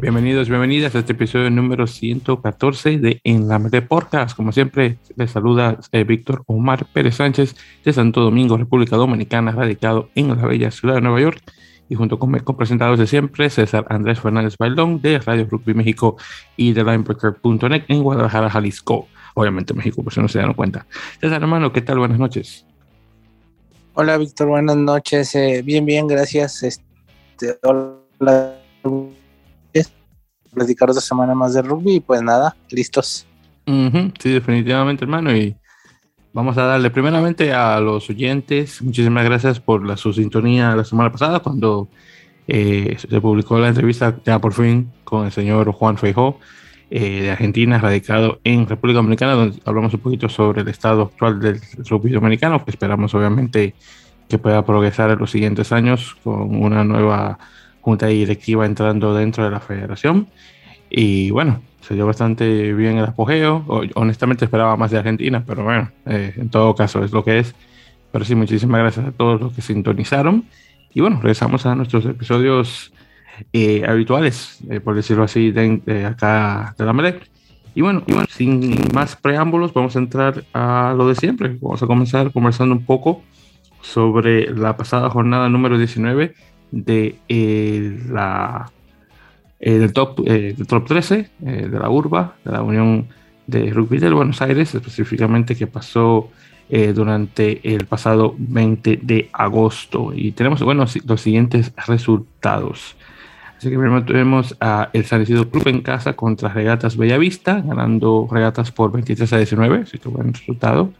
[0.00, 4.36] Bienvenidos, bienvenidas a este episodio número 114 de En la Mente Podcast.
[4.36, 10.08] Como siempre, les saluda eh, Víctor Omar Pérez Sánchez de Santo Domingo, República Dominicana, radicado
[10.14, 11.42] en la bella ciudad de Nueva York.
[11.88, 16.16] Y junto con mis presentados de siempre, César Andrés Fernández Bailón de Radio Rugby México
[16.56, 19.08] y de Linebreaker.net en Guadalajara, Jalisco.
[19.34, 20.86] Obviamente México, por si no se dan cuenta.
[21.20, 21.98] César, hermano, ¿qué tal?
[21.98, 22.64] Buenas noches.
[23.94, 25.34] Hola, Víctor, buenas noches.
[25.34, 26.62] Eh, bien, bien, gracias.
[26.62, 28.54] Este, hola
[30.52, 33.26] platicar otra semana más de rugby y pues nada, listos.
[33.66, 35.34] sí, definitivamente, hermano.
[35.34, 35.56] Y
[36.32, 38.82] vamos a darle primeramente a los oyentes.
[38.82, 41.88] Muchísimas gracias por la, su sintonía la semana pasada cuando
[42.46, 46.38] eh, se publicó la entrevista ya por fin con el señor Juan Feijó
[46.90, 51.38] eh, de Argentina, radicado en República Dominicana, donde hablamos un poquito sobre el estado actual
[51.38, 53.74] del rugby dominicano, que esperamos obviamente
[54.26, 57.38] que pueda progresar en los siguientes años con una nueva
[57.80, 60.28] junta directiva entrando dentro de la federación.
[60.90, 63.64] Y bueno, se dio bastante bien el apogeo.
[63.94, 67.54] Honestamente esperaba más de Argentina, pero bueno, eh, en todo caso es lo que es.
[68.12, 70.44] Pero sí, muchísimas gracias a todos los que sintonizaron.
[70.92, 72.92] Y bueno, regresamos a nuestros episodios
[73.52, 77.28] eh, habituales, eh, por decirlo así, de, acá de la Melec.
[77.74, 81.56] Y bueno, y bueno, sin más preámbulos, vamos a entrar a lo de siempre.
[81.60, 83.22] Vamos a comenzar conversando un poco
[83.80, 86.34] sobre la pasada jornada número 19
[86.70, 88.70] de eh, la,
[89.60, 93.08] eh, del, top, eh, del top 13 de la URBA, de la Unión
[93.46, 96.30] de Rugby de Buenos Aires, específicamente que pasó
[96.94, 100.12] durante el pasado 20 de agosto.
[100.14, 102.94] Y tenemos bueno, los siguientes resultados.
[103.56, 108.70] Así que primero tuvimos a el San Club en casa contra Regatas Bellavista, ganando Regatas
[108.70, 110.92] por 23 a 19, así que buen resultado.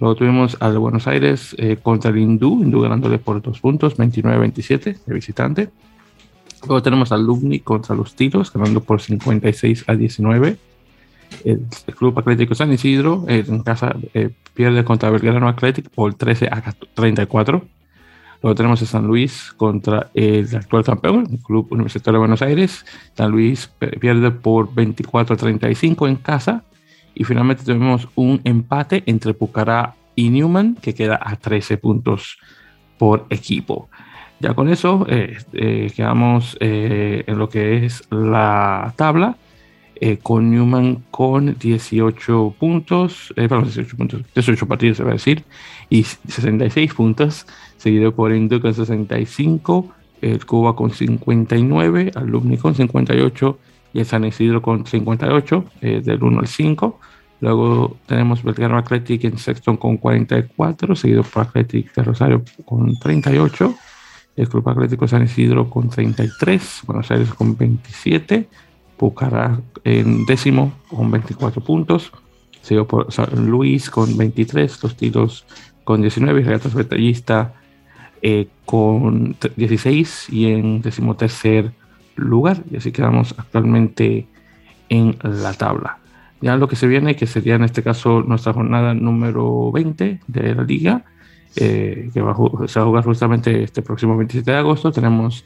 [0.00, 4.98] Luego tuvimos al Buenos Aires eh, contra el Hindú, Hindú ganándole por dos puntos, 29-27
[5.04, 5.70] de visitante.
[6.66, 10.56] Luego tenemos al Lubni contra los Tiros, ganando por 56 a 19.
[11.44, 11.60] El,
[11.96, 16.74] Club Atlético San Isidro eh, en casa eh, pierde contra Belgrano Athletic por 13 a
[16.94, 17.64] 34.
[18.42, 22.86] Luego tenemos a San Luis contra el actual campeón, el Club Universitario de Buenos Aires.
[23.14, 23.68] San Luis
[24.00, 26.64] pierde por 24 a 35 en casa.
[27.18, 32.38] Y finalmente tenemos un empate entre Pucará y Newman, que queda a 13 puntos
[32.96, 33.90] por equipo.
[34.38, 39.36] Ya con eso eh, eh, quedamos eh, en lo que es la tabla,
[40.22, 45.42] con Newman con 18 puntos, perdón, 18 puntos, 18 partidos se va a decir,
[45.90, 47.46] y 66 puntos,
[47.78, 53.58] seguido por Indu con 65, el Cuba con 59, Alumni con 58
[54.00, 57.00] y San Isidro con 58, del 1 al 5.
[57.40, 63.74] Luego tenemos Belgrano Athletic en Sexton con 44, seguido por Athletic de Rosario con 38,
[64.36, 68.48] el Club Atlético San Isidro con 33, Buenos Aires con 27,
[68.96, 72.10] Pucará en décimo con 24 puntos,
[72.62, 75.46] seguido por San Luis con 23, Los Tiros
[75.84, 77.54] con 19, Regatas Betallista
[78.20, 81.72] eh, con 16 y en decimotercer
[82.18, 82.62] lugar.
[82.70, 84.26] Y así quedamos actualmente
[84.88, 85.98] en la tabla.
[86.40, 90.54] Ya lo que se viene, que sería en este caso nuestra jornada número 20 de
[90.54, 91.04] la liga,
[91.56, 94.92] eh, que va a, se va a jugar justamente este próximo 27 de agosto.
[94.92, 95.44] Tenemos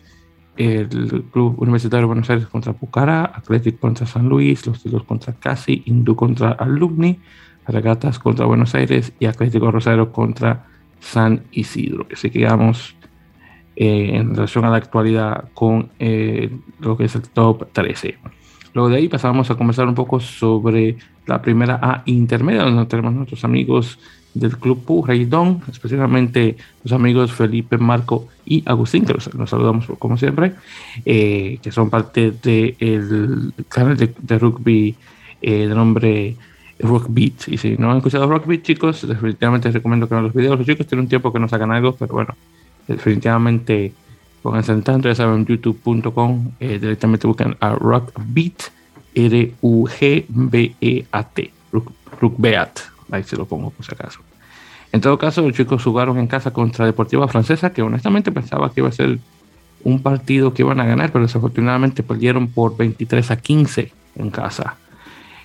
[0.56, 5.32] el Club Universitario de Buenos Aires contra Pucara, Athletic contra San Luis, Los Tilos contra
[5.32, 7.18] Casi, Hindú contra Alumni,
[7.66, 10.66] Regatas contra Buenos Aires y Atlético Rosario contra
[11.00, 12.06] San Isidro.
[12.12, 12.96] Así que vamos
[13.82, 16.48] eh, en relación a la actualidad con eh,
[16.78, 18.16] lo que es el top 13.
[18.74, 23.12] Luego de ahí pasamos a conversar un poco sobre la primera A intermedia, donde tenemos
[23.12, 23.98] nuestros amigos
[24.34, 24.84] del Club
[25.26, 30.52] Don, especialmente los amigos Felipe, Marco y Agustín, que los, saludamos como siempre,
[31.04, 34.94] eh, que son parte del canal de, rugby
[35.42, 36.36] eh, de nombre
[36.78, 37.48] Rockbeat.
[37.48, 40.56] Y si no han escuchado Rockbeat, chicos, definitivamente les recomiendo que vean los videos.
[40.56, 42.36] Los chicos tienen un tiempo que no sacan algo, pero bueno,
[42.86, 43.92] definitivamente
[44.42, 48.72] Pónganse al tanto, ya saben, youtube.com, eh, directamente buscan a Rockbeat,
[49.14, 50.30] R-U-G-B-E-A-T,
[52.20, 52.80] Rookbeat,
[53.12, 54.18] ahí se lo pongo por si acaso.
[54.90, 58.80] En todo caso, los chicos jugaron en casa contra Deportiva Francesa, que honestamente pensaba que
[58.80, 59.20] iba a ser
[59.84, 64.74] un partido que iban a ganar, pero desafortunadamente perdieron por 23 a 15 en casa.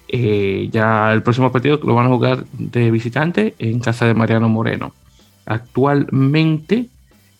[0.08, 4.50] Eh, ya el próximo partido lo van a jugar de visitante en casa de Mariano
[4.50, 4.94] Moreno.
[5.46, 6.90] Actualmente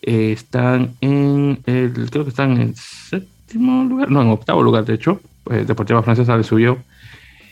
[0.02, 4.94] eh, están en el, creo que están en séptimo lugar, no, en octavo lugar, de
[4.94, 5.20] hecho.
[5.50, 6.78] Eh, Deportiva Francesa le subió.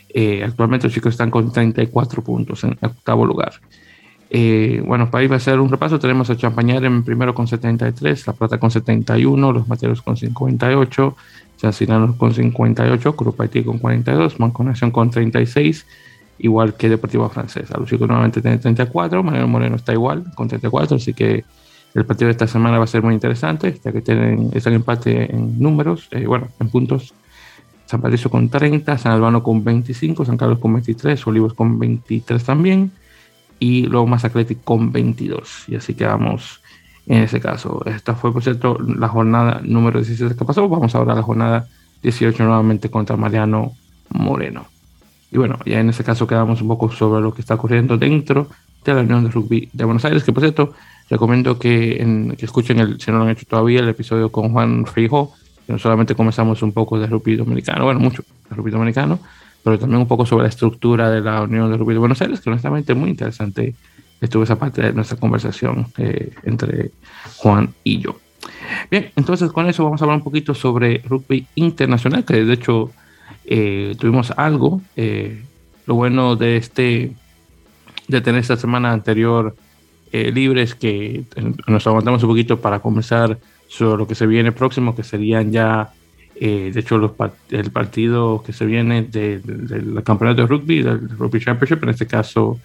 [0.09, 3.53] Eh, actualmente los chicos están con 34 puntos en octavo lugar.
[4.29, 8.27] Eh, bueno, para ir a hacer un repaso, tenemos a Champañar en primero con 73,
[8.27, 11.15] La Plata con 71, Los Materos con 58,
[11.57, 15.85] San Cirano con 58, Grupo Haití con 42, Manconación con 36,
[16.39, 17.77] igual que Deportivo Francesa.
[17.77, 21.45] Lucico nuevamente tiene 34, Manuel Moreno está igual con 34, así que
[21.97, 25.33] el partido de esta semana va a ser muy interesante, ya que tienen, ese empate
[25.33, 27.13] en números, eh, bueno, en puntos.
[27.87, 32.43] San Patricio con 30, San Albano con 25, San Carlos con 23, Olivos con 23
[32.43, 32.91] también
[33.59, 35.69] y luego más Athletic con 22.
[35.69, 36.61] Y así quedamos
[37.07, 37.81] en ese caso.
[37.85, 40.67] Esta fue, por cierto, la jornada número 16 que pasó.
[40.67, 41.67] Vamos ahora a la jornada
[42.03, 43.71] 18 nuevamente contra Mariano
[44.09, 44.67] Moreno.
[45.31, 48.49] Y bueno, ya en ese caso quedamos un poco sobre lo que está ocurriendo dentro
[48.83, 50.73] de la Unión de Rugby de Buenos Aires, que por cierto,
[51.09, 55.33] recomiendo que, escuchen, el, si no lo han hecho todavía, el episodio con Juan Frijo,
[55.67, 59.19] no solamente comenzamos un poco de rugby dominicano, bueno, mucho de rugby dominicano,
[59.63, 62.39] pero también un poco sobre la estructura de la Unión de Rugby de Buenos Aires,
[62.39, 63.75] que honestamente es muy interesante
[64.21, 66.91] estuvo esa parte de nuestra conversación eh, entre
[67.37, 68.19] Juan y yo.
[68.89, 72.91] Bien, entonces con eso vamos a hablar un poquito sobre rugby internacional, que de hecho
[73.45, 74.81] eh, tuvimos algo.
[74.95, 75.43] Eh,
[75.85, 77.11] lo bueno de este
[78.07, 79.55] de tener esta semana anterior
[80.11, 81.23] libre es que
[81.67, 83.37] nos aguantamos un poquito para comenzar
[83.67, 85.91] sobre lo que se viene próximo, que serían ya
[86.39, 87.15] eh, de hecho,
[87.49, 92.59] el partido que se viene del campeonato de rugby, del Rugby Championship, en este caso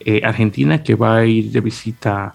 [0.00, 2.34] eh, Argentina, que va a ir de visita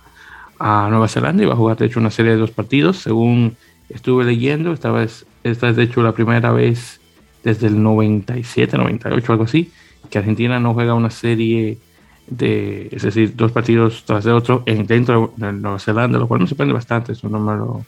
[0.59, 2.97] a Nueva Zelanda y va a jugar, de hecho, una serie de dos partidos.
[2.97, 3.55] Según
[3.89, 7.01] estuve leyendo, esta, vez, esta es, de hecho, la primera vez
[7.43, 9.71] desde el 97, 98, algo así,
[10.11, 11.79] que Argentina no juega una serie
[12.27, 16.41] de, es decir, dos partidos tras de otro en, dentro de Nueva Zelanda, lo cual
[16.41, 17.85] me sorprende bastante, eso no me lo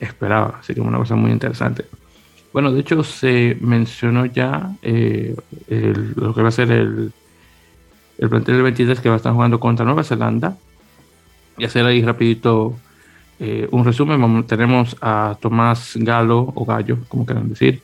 [0.00, 1.84] esperaba, así que una cosa muy interesante.
[2.52, 5.36] Bueno, de hecho se mencionó ya eh,
[6.16, 7.12] lo que va a ser el,
[8.18, 10.56] el plantel del 23 que va a estar jugando contra Nueva Zelanda.
[11.58, 12.76] Y hacer ahí rapidito
[13.38, 14.44] eh, un resumen.
[14.44, 17.82] Tenemos a Tomás Galo o Gallo, como quieran decir,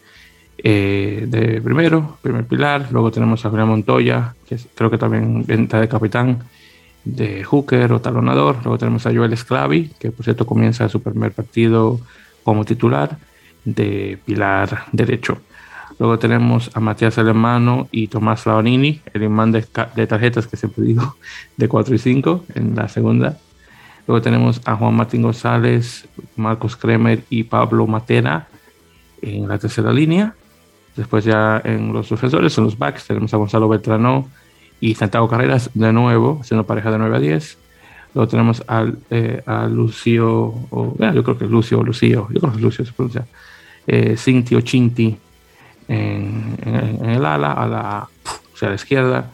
[0.62, 2.88] eh, de primero, primer pilar.
[2.90, 6.44] Luego tenemos a Julián Montoya, que creo que también venta de capitán
[7.04, 8.56] de hooker o talonador.
[8.62, 12.00] Luego tenemos a Joel Esclavi, que por cierto comienza su primer partido
[12.44, 13.18] como titular
[13.64, 15.38] de pilar derecho.
[15.98, 21.16] Luego tenemos a Matías Alemano y Tomás Lavanini, el imán de, tarjetas que siempre digo,
[21.56, 23.38] de 4 y 5 en la segunda.
[24.06, 28.48] Luego tenemos a Juan Martín González, Marcos Kremer y Pablo Matera
[29.20, 30.34] en la tercera línea.
[30.96, 34.28] Después ya en los defensores, en los backs, tenemos a Gonzalo Beltrano
[34.80, 37.58] y Santiago Carreras de nuevo, siendo pareja de 9 a 10.
[38.14, 38.62] Luego tenemos
[39.10, 40.28] eh, a Lucio,
[40.70, 43.24] o, yo creo que es Lucio o Lucio, yo creo es Lucio se pronuncia,
[43.86, 45.16] eh, Cinti o Chinti
[45.88, 46.56] en,
[47.04, 49.30] el ala, a la, a la izquierda.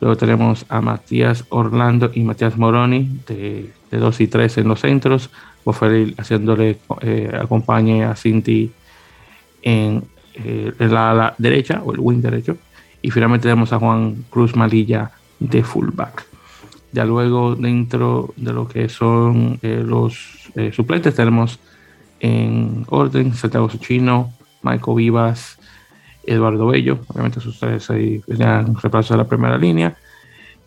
[0.00, 4.80] Luego tenemos a Matías Orlando y Matías Moroni de, de 2 y 3 en los
[4.80, 5.30] centros.
[5.64, 8.72] Boferil haciéndole eh, acompañe a Cinti
[9.62, 10.04] en,
[10.44, 12.56] eh, en, la ala derecha o el wing derecho.
[13.02, 16.26] Y finalmente tenemos a Juan Cruz Malilla de fullback.
[16.92, 21.58] Ya luego dentro de lo que son eh, los eh, suplentes tenemos
[22.20, 24.32] en orden Santiago Suchino,
[24.62, 25.58] Michael Vivas,
[26.26, 29.96] Eduardo Bello, obviamente sus tres ahí venían de la primera línea.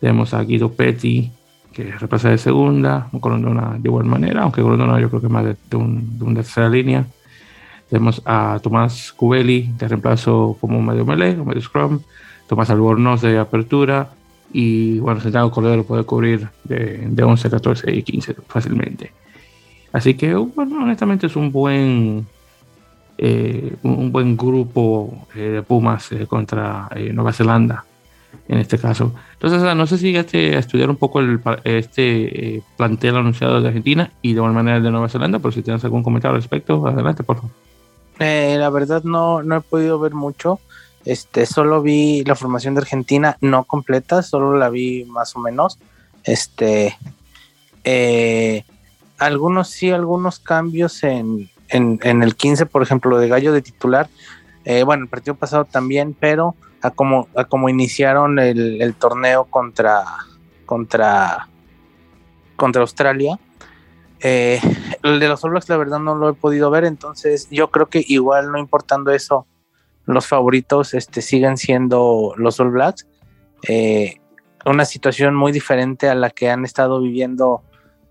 [0.00, 1.30] Tenemos a Guido Petty,
[1.72, 5.56] que repasa de segunda, Colondona de igual manera, aunque Colondona yo creo que más de,
[5.70, 7.06] de, un, de una tercera línea.
[7.92, 12.00] Tenemos a Tomás Cubeli de reemplazo como medio melee o medio scrum,
[12.48, 14.08] Tomás Albornoz de apertura
[14.50, 19.12] y bueno, Santiago Cordero puede cubrir de, de 11, 14 y 15 fácilmente.
[19.92, 22.26] Así que, bueno, honestamente es un buen,
[23.18, 27.84] eh, un buen grupo eh, de Pumas eh, contra Nueva Zelanda
[28.48, 29.12] en este caso.
[29.34, 34.10] Entonces, no sé si llegaste a estudiar un poco el, este plantel anunciado de Argentina
[34.22, 37.22] y de igual manera de Nueva Zelanda, pero si tienes algún comentario al respecto, adelante,
[37.22, 37.71] por favor.
[38.18, 40.60] La verdad no, no he podido ver mucho.
[41.04, 45.78] Este, solo vi la formación de Argentina no completa, solo la vi más o menos.
[46.24, 46.96] Este,
[47.84, 48.64] eh,
[49.18, 54.08] algunos sí, algunos cambios en, en, el 15, por ejemplo, de Gallo de titular.
[54.64, 60.04] Eh, bueno, el partido pasado también, pero a como, a como iniciaron el, torneo contra,
[60.66, 61.48] contra,
[62.56, 63.38] contra Australia.
[64.20, 64.60] Eh,
[65.02, 67.86] el de los All Blacks, la verdad, no lo he podido ver, entonces yo creo
[67.86, 69.46] que igual, no importando eso,
[70.06, 73.06] los favoritos este, siguen siendo los All Blacks.
[73.68, 74.16] Eh,
[74.64, 77.62] una situación muy diferente a la que han estado viviendo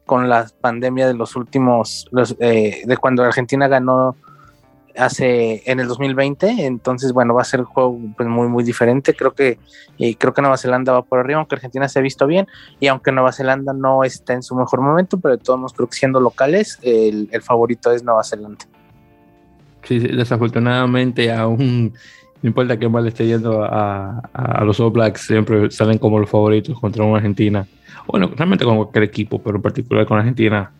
[0.06, 4.16] con la pandemia de los últimos, eh, de cuando Argentina ganó
[4.98, 9.14] hace en el 2020, entonces bueno, va a ser un juego pues, muy muy diferente,
[9.14, 9.58] creo que
[9.98, 12.48] eh, creo que Nueva Zelanda va por arriba, aunque Argentina se ha visto bien
[12.80, 15.88] y aunque Nueva Zelanda no está en su mejor momento, pero de todos modos creo
[15.88, 18.66] que siendo locales el, favorito es Nueva Zelanda.
[19.84, 21.94] Sí, desafortunadamente aún
[22.42, 26.30] no importa qué mal esté yendo a, a, los All Blacks, siempre salen como los
[26.30, 27.68] favoritos contra una Argentina.
[28.08, 30.72] Bueno, realmente con cualquier equipo, pero en particular con Argentina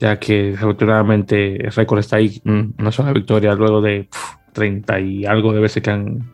[0.00, 4.08] ya que desafortunadamente el récord está ahí, una sola victoria luego de
[4.52, 6.32] 30 y algo de veces que han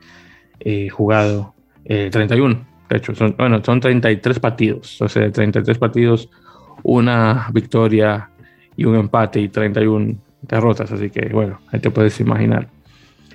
[0.61, 1.55] eh, jugado,
[1.85, 2.59] 31, eh,
[2.89, 6.31] de hecho, son, bueno, son 33 partidos, o sea, 33 partidos,
[6.85, 8.31] una victoria
[8.77, 12.69] y un empate y 31 derrotas, así que bueno, ahí te puedes imaginar.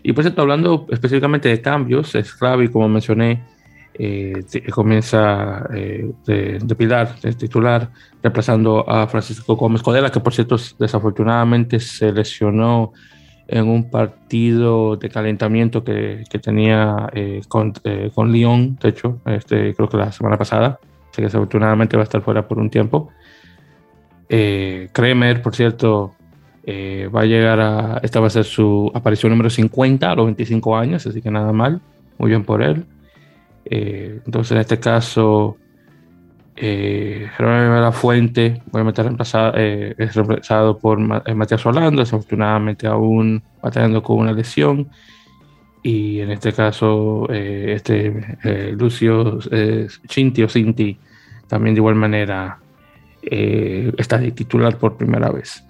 [0.04, 3.44] Y pues hablando específicamente de cambios, es clave, como mencioné,
[3.94, 7.90] eh, comienza eh, de, pilar, de titular,
[8.22, 12.94] reemplazando a Francisco Gómez Codela, que por cierto desafortunadamente se lesionó
[13.48, 19.20] en un partido de calentamiento que, que tenía eh, con, eh, con Lyon, de hecho,
[19.26, 20.80] este, creo que la semana pasada,
[21.12, 23.10] que desafortunadamente va a estar fuera por un tiempo.
[24.30, 26.16] Kremer, por cierto,
[26.66, 30.78] va a llegar a, esta va a ser su aparición número 50 a los 25
[30.78, 31.82] años, así que nada mal,
[32.18, 32.86] muy bien por él.
[33.66, 35.58] Eh, entonces, en este caso,
[36.64, 44.20] eh, La Fuente, reemplazado, eh, es reemplazado por eh, Matías Orlando, desafortunadamente aún batallando con
[44.20, 44.88] una lesión.
[45.82, 48.38] Y en este caso, este
[48.78, 49.40] Lucio
[50.08, 50.96] Cinti o Cinti
[51.48, 52.60] también de igual manera
[53.24, 55.66] está de titular por primera vez.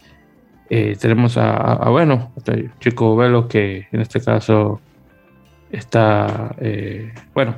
[0.67, 4.81] tenemos a, bueno, este chico Velo que en este caso
[5.71, 6.57] está,
[7.33, 7.55] bueno,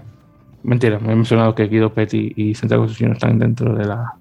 [0.64, 4.14] Mentira, me he mencionado que Guido Petty y Santiago Susino están dentro de la.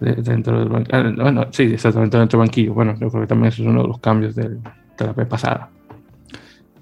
[0.00, 0.98] dentro del banquillo.
[0.98, 2.74] Ah, bueno, sí, exactamente dentro del banquillo.
[2.74, 4.58] Bueno, yo creo que también eso es uno de los cambios de
[4.98, 5.70] la vez pasada.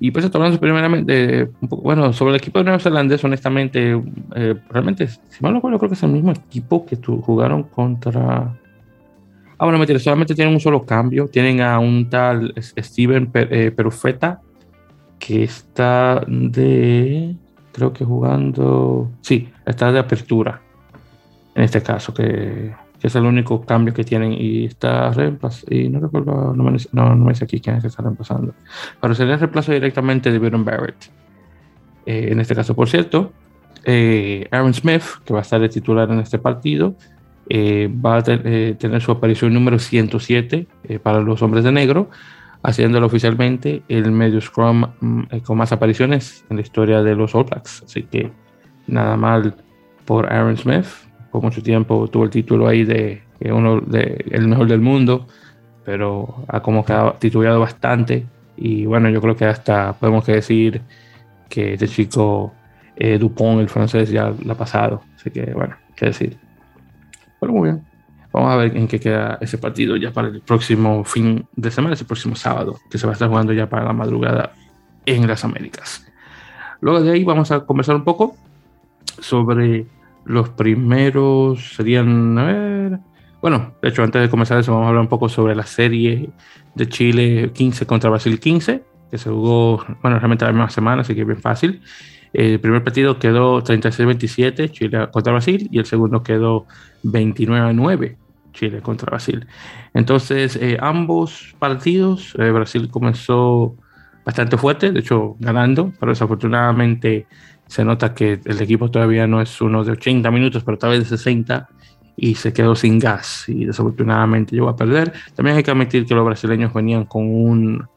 [0.04, 4.02] Y pues hablando primeramente, un poco, bueno, sobre el equipo de Nueva Zelanda, honestamente,
[4.34, 7.62] eh, realmente, si mal no recuerdo, creo que es el mismo equipo que tu, jugaron
[7.62, 8.58] contra.
[9.56, 11.28] Ah, bueno, mentira, solamente tienen un solo cambio.
[11.28, 14.40] Tienen a un tal Steven eh, Perufeta,
[15.20, 17.36] que está de
[17.72, 20.60] creo que jugando, sí, está de apertura,
[21.54, 25.88] en este caso, que, que es el único cambio que tienen y está reemplazado, y
[25.88, 28.54] no recuerdo, no me, no, no me dice aquí quién es que está reemplazando,
[29.00, 31.10] pero sería reemplazo directamente de Byron Barrett.
[32.06, 33.32] Eh, en este caso, por cierto,
[33.84, 36.94] eh, Aaron Smith, que va a estar de titular en este partido,
[37.48, 40.66] eh, va a tener su aparición número 107
[41.02, 42.08] para los hombres de negro,
[42.62, 47.34] haciéndolo oficialmente el medio scrum mm, eh, con más apariciones en la historia de los
[47.34, 47.82] All Blacks.
[47.84, 48.30] Así que
[48.86, 49.54] nada mal
[50.04, 50.86] por Aaron Smith.
[51.30, 55.26] Por mucho tiempo tuvo el título ahí de, uno de el mejor del mundo,
[55.84, 58.26] pero ha como quedado titulado bastante.
[58.56, 60.82] Y bueno, yo creo que hasta podemos decir
[61.48, 62.52] que este chico
[62.96, 65.02] eh, Dupont, el francés, ya lo ha pasado.
[65.16, 66.36] Así que bueno, qué decir.
[67.40, 67.91] Pero muy bien.
[68.32, 71.94] Vamos a ver en qué queda ese partido ya para el próximo fin de semana,
[71.94, 74.52] ese próximo sábado, que se va a estar jugando ya para la madrugada
[75.04, 76.06] en las Américas.
[76.80, 78.34] Luego de ahí vamos a conversar un poco
[79.20, 79.86] sobre
[80.24, 82.98] los primeros, serían, a ver,
[83.42, 86.30] bueno, de hecho antes de comenzar eso vamos a hablar un poco sobre la serie
[86.74, 91.14] de Chile 15 contra Brasil 15, que se jugó, bueno, realmente la misma semana, así
[91.14, 91.82] que bien fácil.
[92.32, 96.66] El primer partido quedó 36-27 Chile contra Brasil y el segundo quedó
[97.04, 98.21] 29-9
[98.52, 99.46] Chile contra Brasil.
[99.94, 103.74] Entonces, eh, ambos partidos, eh, Brasil comenzó
[104.24, 107.26] bastante fuerte, de hecho ganando, pero desafortunadamente
[107.66, 111.00] se nota que el equipo todavía no es uno de 80 minutos, pero tal vez
[111.00, 111.68] de 60
[112.16, 115.12] y se quedó sin gas y desafortunadamente llegó a perder.
[115.34, 117.88] También hay que admitir que los brasileños venían con un,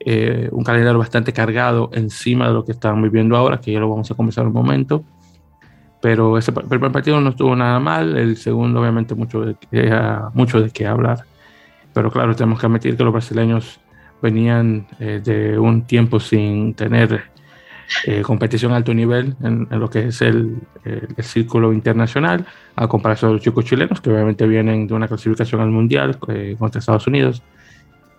[0.00, 3.88] eh, un calendario bastante cargado encima de lo que están viviendo ahora, que ya lo
[3.88, 5.04] vamos a comenzar un momento
[6.06, 9.56] pero ese primer partido no estuvo nada mal, el segundo obviamente mucho de,
[10.34, 11.24] mucho de qué hablar,
[11.92, 13.80] pero claro, tenemos que admitir que los brasileños
[14.22, 17.24] venían eh, de un tiempo sin tener
[18.04, 22.46] eh, competición alto nivel en, lo que es el, el, círculo internacional,
[22.76, 26.54] a comparación de los chicos chilenos, que obviamente vienen de una clasificación al mundial eh,
[26.56, 27.42] contra Estados Unidos.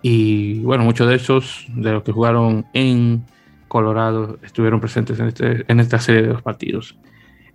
[0.02, 3.24] Y bueno, muchos de esos, de los que jugaron en
[3.66, 6.94] Colorado, estuvieron presentes en, este, en esta serie de dos partidos.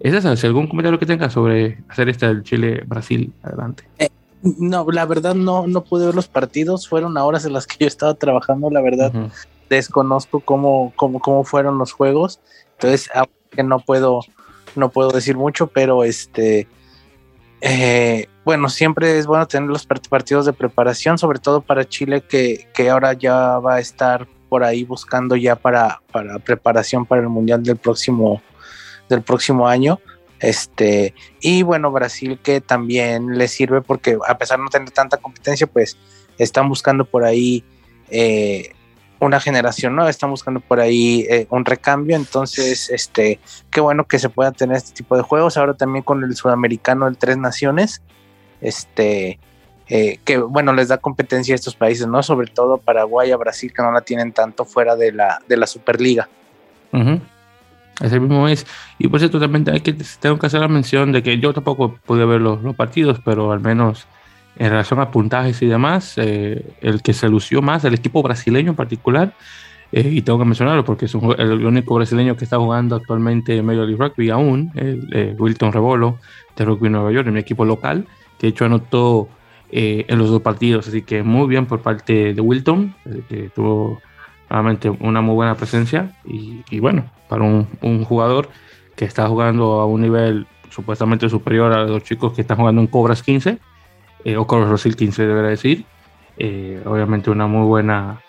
[0.04, 0.36] ¿Es esa?
[0.36, 3.86] Si algún comentario que tenga sobre hacer esta del Chile-Brasil, adelante.
[3.98, 4.10] Eh,
[4.44, 7.78] no, la verdad no, no pude ver los partidos, fueron a horas en las que
[7.80, 9.12] yo estaba trabajando, la verdad
[9.70, 12.42] desconozco cómo, cómo, cómo fueron los juegos,
[12.74, 13.10] entonces
[13.50, 14.20] que no puedo,
[14.76, 16.68] no puedo decir mucho, pero este,
[17.62, 22.68] eh, bueno, siempre es bueno tener los partidos de preparación, sobre todo para Chile, que,
[22.74, 27.30] que ahora ya va a estar por ahí buscando ya para, para preparación para el
[27.30, 28.42] Mundial del próximo,
[29.14, 30.00] del próximo año.
[30.40, 35.18] Este, y bueno, Brasil que también le sirve porque a pesar de no tener tanta
[35.18, 35.98] competencia, pues
[36.38, 37.64] están buscando por ahí
[38.10, 38.74] eh,
[39.20, 43.40] una generación nueva, están buscando por ahí eh, un recambio, entonces, este,
[43.70, 47.06] qué bueno que se pueda tener este tipo de juegos, ahora también con el sudamericano
[47.06, 48.02] del Tres Naciones,
[48.60, 49.40] este,
[49.88, 52.22] eh, que bueno, les da competencia a estos países, ¿no?
[52.24, 55.68] Sobre todo Paraguay a Brasil, que no la tienen tanto fuera de la, de la
[55.68, 56.30] Superliga.
[58.02, 58.66] Ese mismo es.
[58.98, 61.96] Y por cierto, también hay que, tengo que hacer la mención de que yo tampoco
[62.06, 64.08] pude ver los, los partidos, pero al menos
[64.56, 68.72] en relación a puntajes y demás, eh, el que se lució más, el equipo brasileño
[68.72, 69.34] en particular,
[69.92, 73.66] eh, y tengo que mencionarlo porque es el único brasileño que está jugando actualmente en
[73.66, 76.18] Major League Rugby aún, eh, Wilton Rebolo
[76.56, 78.08] de Rugby Nueva York, en mi equipo local,
[78.40, 79.30] que de hecho anotó
[79.76, 82.94] en los dos partidos, así que muy bien por parte de Wilton,
[83.28, 84.00] que tuvo
[84.48, 88.50] nuevamente una muy buena presencia y, y bueno, para un, un, jugador
[88.96, 92.86] que está jugando a un nivel supuestamente superior a los chicos que están jugando en
[92.86, 93.58] Cobras 15,
[94.24, 95.84] eh, o Cobras Brasil 15 deberá decir,
[96.38, 98.22] eh, obviamente una muy buena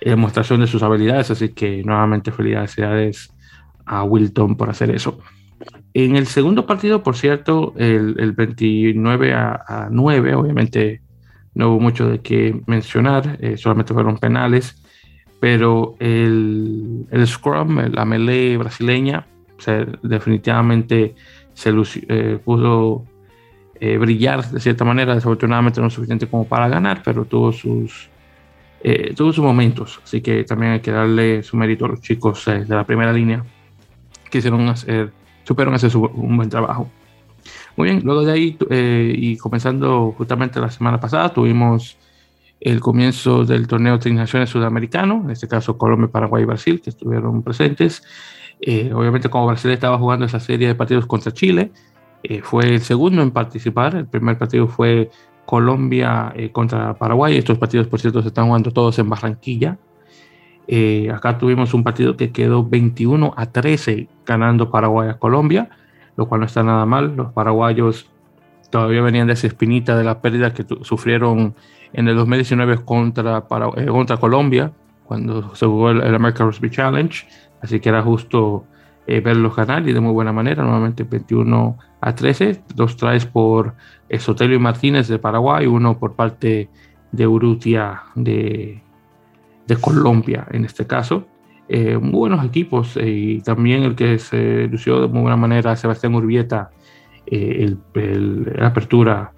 [0.00, 3.34] demostración de sus habilidades, así que nuevamente felicidades
[3.86, 5.18] a Wilton por hacer eso.
[5.92, 11.02] En el segundo partido, por cierto, el, el 29 a, a, 9, obviamente
[11.54, 14.80] no hubo mucho de qué mencionar, eh, solamente fueron penales
[15.40, 19.26] pero el, el Scrum, la melee brasileña,
[20.02, 21.14] definitivamente
[21.52, 21.72] se
[22.08, 23.04] eh, pudo
[23.80, 28.08] eh, brillar de cierta manera, desafortunadamente no suficiente como para ganar, pero tuvo sus,
[28.82, 32.44] eh, tuvo sus momentos, así que también hay que darle su mérito a los chicos
[32.44, 33.44] de la primera línea
[34.30, 35.12] que hicieron hacer,
[35.44, 36.90] supieron hacer un buen trabajo.
[37.76, 41.98] Muy bien, luego de ahí y comenzando justamente la semana pasada tuvimos
[42.60, 46.90] el comienzo del torneo de Naciones Sudamericano, en este caso Colombia, Paraguay y Brasil, que
[46.90, 48.02] estuvieron presentes.
[48.60, 51.72] Eh, obviamente, como Brasil estaba jugando esa serie de partidos contra Chile,
[52.22, 53.94] eh, fue el segundo en participar.
[53.94, 55.10] El primer partido fue
[55.44, 57.36] Colombia eh, contra Paraguay.
[57.36, 59.78] Estos partidos, por cierto, se están jugando todos en Barranquilla.
[61.12, 65.68] acá tuvimos un partido que quedó 21 a 13 ganando Paraguay a Colombia,
[66.16, 67.14] lo cual no está nada mal.
[67.14, 68.10] Los paraguayos
[68.70, 71.54] todavía venían de esa espinita de la pérdida que sufrieron
[71.94, 74.72] en el 2019 contra, para, eh, contra Colombia,
[75.04, 77.26] cuando se jugó el, American Rugby Challenge,
[77.62, 78.64] así que era justo
[79.06, 83.74] eh, verlos ganar y de muy buena manera, nuevamente 21 a 13, dos traes por
[84.18, 86.68] Sotelio y Martínez de Paraguay, uno por parte
[87.12, 88.82] de Urrutia de,
[89.66, 91.26] de Colombia en este caso.
[91.68, 96.14] Eh, muy buenos equipos y también el que se lució de muy buena manera, Sebastián
[96.14, 96.70] Urbieta,
[97.26, 99.33] el, la apertura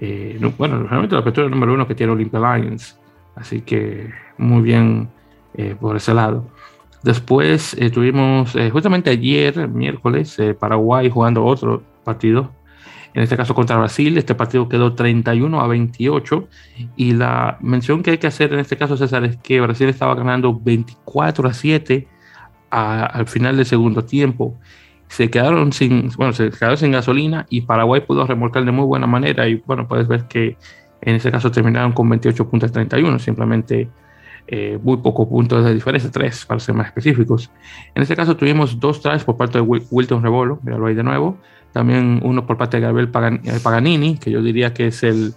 [0.00, 2.98] eh, bueno, realmente la apertura número uno que tiene Olympia Lions,
[3.34, 5.08] así que muy bien
[5.54, 6.46] eh, por ese lado.
[7.02, 12.52] Después eh, tuvimos justamente ayer, miércoles, Paraguay jugando otro partido,
[13.14, 14.18] en este caso contra Brasil.
[14.18, 16.48] Este partido quedó 31 a 28
[16.96, 20.14] y la mención que hay que hacer en este caso, César, es que Brasil estaba
[20.14, 22.08] ganando 24 a 7
[22.70, 24.58] al final del segundo tiempo
[25.08, 29.06] se quedaron sin, bueno, se quedaron sin gasolina y Paraguay pudo remolcar de muy buena
[29.06, 30.56] manera y bueno, puedes ver que
[31.00, 33.88] en ese caso terminaron con 28 puntos 31, simplemente
[34.46, 37.50] eh, muy pocos puntos de diferencia, tres para ser más específicos.
[37.94, 41.38] En este caso tuvimos dos tries por parte de Wilton Rebolo, míralo ahí de nuevo,
[41.72, 43.10] también uno por parte de Gabriel
[43.44, 45.34] eh, Paganini, que yo diría que es el,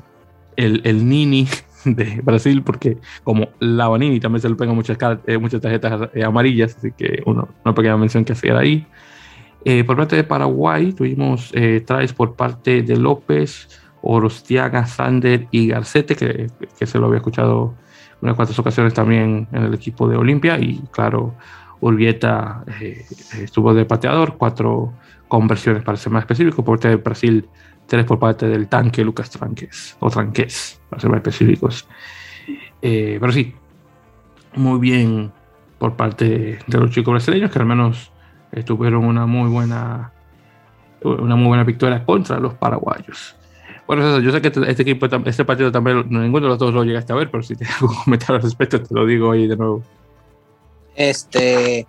[0.55, 1.47] el, el Nini
[1.85, 6.75] de Brasil, porque como la Vanini también se le pegan muchas, eh, muchas tarjetas amarillas,
[6.77, 8.85] así que uno, una pequeña mención que hacer ahí.
[9.63, 13.67] Eh, por parte de Paraguay tuvimos eh, por parte de López,
[14.01, 16.47] Orostiaga, Sander y Garcete, que,
[16.77, 17.75] que, se lo había escuchado
[18.21, 20.57] unas cuantas ocasiones también en el equipo de Olimpia.
[20.59, 21.35] Y claro,
[21.79, 23.05] Urbieta eh,
[23.39, 24.93] estuvo de pateador, cuatro
[25.27, 26.63] conversiones para ser más específico.
[26.63, 27.47] Por parte de Brasil,
[27.85, 31.87] tres por parte del tanque Lucas Tranques, o Tranques, para ser más específicos.
[32.81, 33.53] pero sí,
[34.55, 35.31] muy bien
[35.77, 38.10] por parte de los chicos brasileños, que al menos
[38.65, 40.11] tuvieron una muy buena
[41.03, 43.35] una muy buena victoria contra los paraguayos.
[43.87, 46.83] Bueno, yo sé que este, este equipo, este partido también, ninguno de los dos lo
[46.83, 49.57] llegaste a ver, pero si tienes algún comentario al respecto, te lo digo ahí de
[49.57, 49.83] nuevo.
[50.95, 51.87] Este,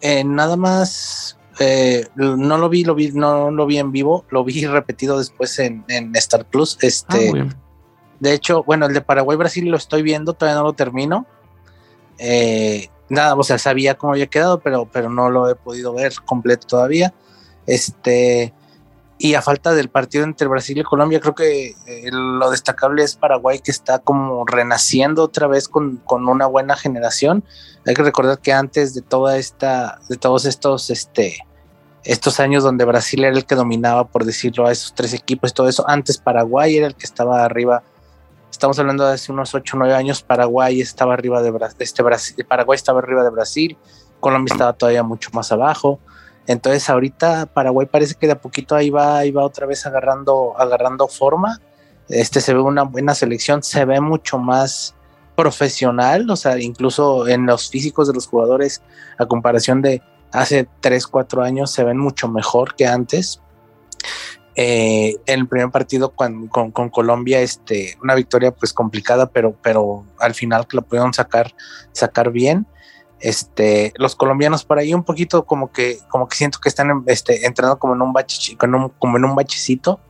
[0.00, 4.44] eh, nada más, eh, no lo vi, lo vi, no lo vi en vivo, lo
[4.44, 6.78] vi repetido después en, en Star Plus.
[6.82, 7.48] Este, ah,
[8.20, 11.26] de hecho, bueno, el de Paraguay-Brasil lo estoy viendo, todavía no lo termino.
[12.18, 16.14] Eh, nada, o sea, sabía cómo había quedado, pero, pero no lo he podido ver
[16.24, 17.12] completo todavía.
[17.66, 18.54] Este,
[19.18, 23.16] y a falta del partido entre Brasil y Colombia, creo que eh, lo destacable es
[23.16, 27.44] Paraguay que está como renaciendo otra vez con, con, una buena generación.
[27.86, 31.36] Hay que recordar que antes de toda esta, de todos estos, este,
[32.02, 35.68] estos años donde Brasil era el que dominaba, por decirlo, a esos tres equipos todo
[35.68, 37.82] eso, antes Paraguay era el que estaba arriba.
[38.60, 42.44] Estamos hablando de hace unos 8 o 9 años, Paraguay estaba arriba de este Brasil,
[42.46, 43.78] Paraguay estaba arriba de Brasil,
[44.20, 45.98] Colombia estaba todavía mucho más abajo.
[46.46, 50.52] Entonces ahorita Paraguay parece que de a poquito ahí va, ahí va otra vez agarrando,
[50.58, 51.58] agarrando forma.
[52.10, 54.94] Este se ve una buena selección, se ve mucho más
[55.36, 58.82] profesional, o sea, incluso en los físicos de los jugadores,
[59.18, 63.40] a comparación de hace 3, 4 años, se ven mucho mejor que antes.
[64.56, 70.04] Eh, en el primer partido con, con, Colombia, este, una victoria pues complicada, pero, pero
[70.18, 71.54] al final que lo pudieron sacar,
[71.92, 72.66] sacar bien.
[73.20, 77.46] Este, los colombianos por ahí un poquito como que, como que siento que están este,
[77.46, 80.00] entrando como en un bache, como en un bachecito.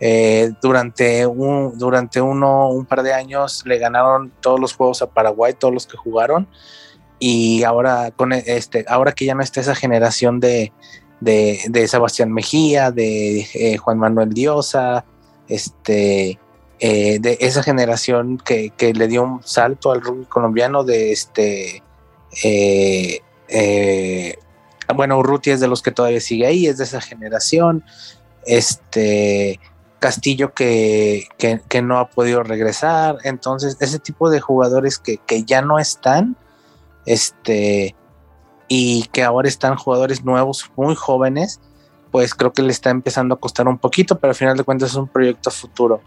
[0.00, 5.06] Eh, durante un, durante uno, un par de años le ganaron todos los juegos a
[5.10, 6.48] Paraguay, todos los que jugaron.
[7.18, 10.72] Y ahora con este, ahora que ya no está esa generación de,
[11.24, 15.04] de, Sebastián Mejía, de eh, Juan Manuel Diosa,
[15.48, 16.38] este,
[16.78, 21.82] eh, de esa generación que, que, le dio un salto al rugby colombiano de este
[22.42, 23.20] eh,
[24.94, 27.84] bueno, Urruti es de los que todavía sigue ahí, es de esa generación.
[28.44, 29.60] Este
[29.98, 31.26] Castillo que,
[31.82, 33.16] no ha podido regresar.
[33.24, 36.36] Entonces, ese tipo de jugadores que, ya no están,
[37.06, 37.94] este,
[38.68, 41.60] y que ahora están jugadores nuevos, muy jóvenes,
[42.10, 44.90] pues creo que le está empezando a costar un poquito, pero al final de cuentas
[44.90, 46.00] es un proyecto futuro.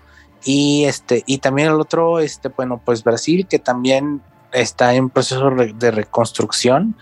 [0.44, 5.50] Y este, y también el otro, este, bueno, pues Brasil, que también está en proceso
[5.50, 6.96] de reconstrucción.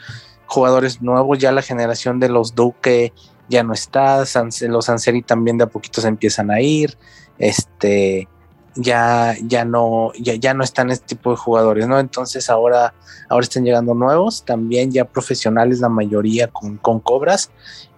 [0.48, 3.14] Jugadores nuevos, ya la generación de los Duque
[3.48, 4.24] ya no está,
[4.68, 6.98] los Anseri también de a poquito se empiezan a ir.
[7.38, 8.28] Este,
[8.76, 12.00] ya, ya no, ya, ya no están este tipo de jugadores, ¿no?
[12.00, 12.94] Entonces ahora,
[13.30, 17.52] ahora están llegando nuevos, también ya profesionales, la mayoría con, con cobras.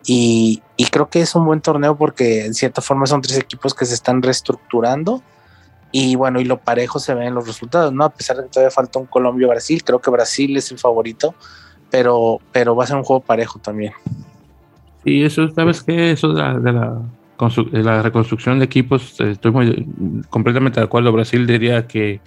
[0.06, 3.74] Y, y, creo que es un buen torneo porque en cierta forma son tres equipos
[3.74, 5.22] que se están reestructurando
[5.92, 8.04] y bueno, y lo parejo se ve en los resultados, ¿no?
[8.04, 11.34] A pesar de que todavía falta un Colombia-Brasil, creo que Brasil es el favorito,
[11.90, 13.94] pero, pero va a ser un juego parejo también.
[15.06, 16.12] Y eso, ¿sabes qué?
[16.12, 17.02] Eso de la, de la,
[18.04, 21.12] reconstrucción de equipos, eh, estoy muy, completamente de acuerdo.
[21.12, 22.22] Brasil diría que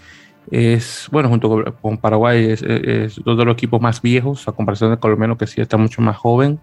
[0.50, 4.90] es, bueno, junto con, Paraguay, es, es, uno de los equipos más viejos, a comparación
[4.90, 6.60] del colombiano, que sí está mucho más joven,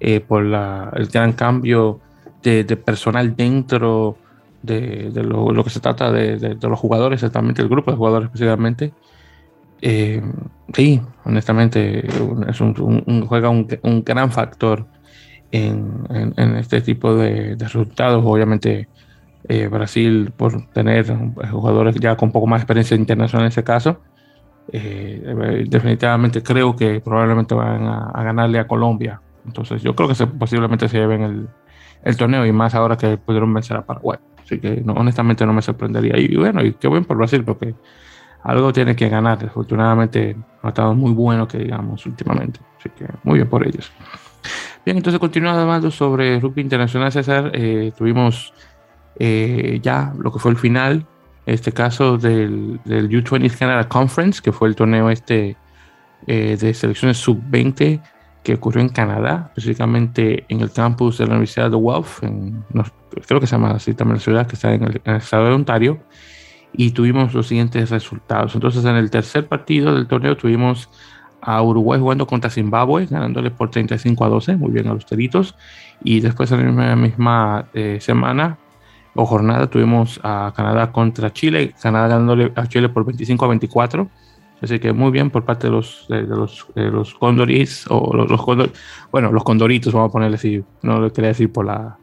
[0.00, 2.00] eh, por la, el gran cambio
[2.42, 4.16] de, de personal dentro
[4.62, 8.92] de, lo, que se trata de, los jugadores, exactamente el grupo de jugadores especialmente.
[9.80, 10.22] Eh,
[10.72, 12.06] sí, honestamente,
[12.48, 13.66] es un, juega un,
[14.04, 14.86] gran factor
[15.50, 18.22] en, este tipo de, resultados.
[18.24, 18.88] Obviamente,
[19.48, 21.06] eh, Brasil, por tener
[21.50, 24.00] jugadores ya con poco más experiencia internacional en ese caso,
[24.72, 29.20] eh, definitivamente creo que probablemente van a, ganarle a Colombia.
[29.46, 31.48] Entonces, yo creo que posiblemente se lleven el,
[32.04, 34.18] el torneo y más ahora que pudieron vencer a Paraguay.
[34.42, 36.18] Así que honestamente no me sorprendería.
[36.18, 37.74] Y bueno, y qué bueno por Brasil, porque
[38.42, 39.44] algo tiene que ganar.
[39.44, 42.60] Afortunadamente ha estado muy bueno que digamos últimamente.
[42.78, 43.92] Así que muy bien por ellos.
[44.88, 48.54] Bien, entonces continuando hablando sobre rugby internacional, César, eh, tuvimos
[49.18, 51.04] eh, ya lo que fue el final,
[51.44, 55.58] en este caso del, del U20 Canada Conference, que fue el torneo este
[56.26, 58.00] eh, de selecciones sub-20
[58.42, 62.64] que ocurrió en Canadá, específicamente en el campus de la Universidad de Guelph, en,
[63.26, 65.98] creo que se llama así también la ciudad, que está en el, estado de Ontario,
[66.72, 68.54] y tuvimos los siguientes resultados.
[68.54, 70.88] Entonces, en el tercer partido del torneo tuvimos
[71.40, 75.54] a Uruguay jugando contra Zimbabue, ganándole por 35 a 12, muy bien a los teritos,
[76.02, 78.58] y después en la misma, eh, semana
[79.14, 84.08] o jornada tuvimos a Canadá contra Chile, Canadá ganándole a Chile por 25 a 24
[84.60, 88.28] Así que muy bien por parte de los, de, los, de los condoris, o los,
[88.28, 88.44] los
[89.12, 91.96] bueno, los condoritos, vamos a ponerle así, no lo quería decir por la,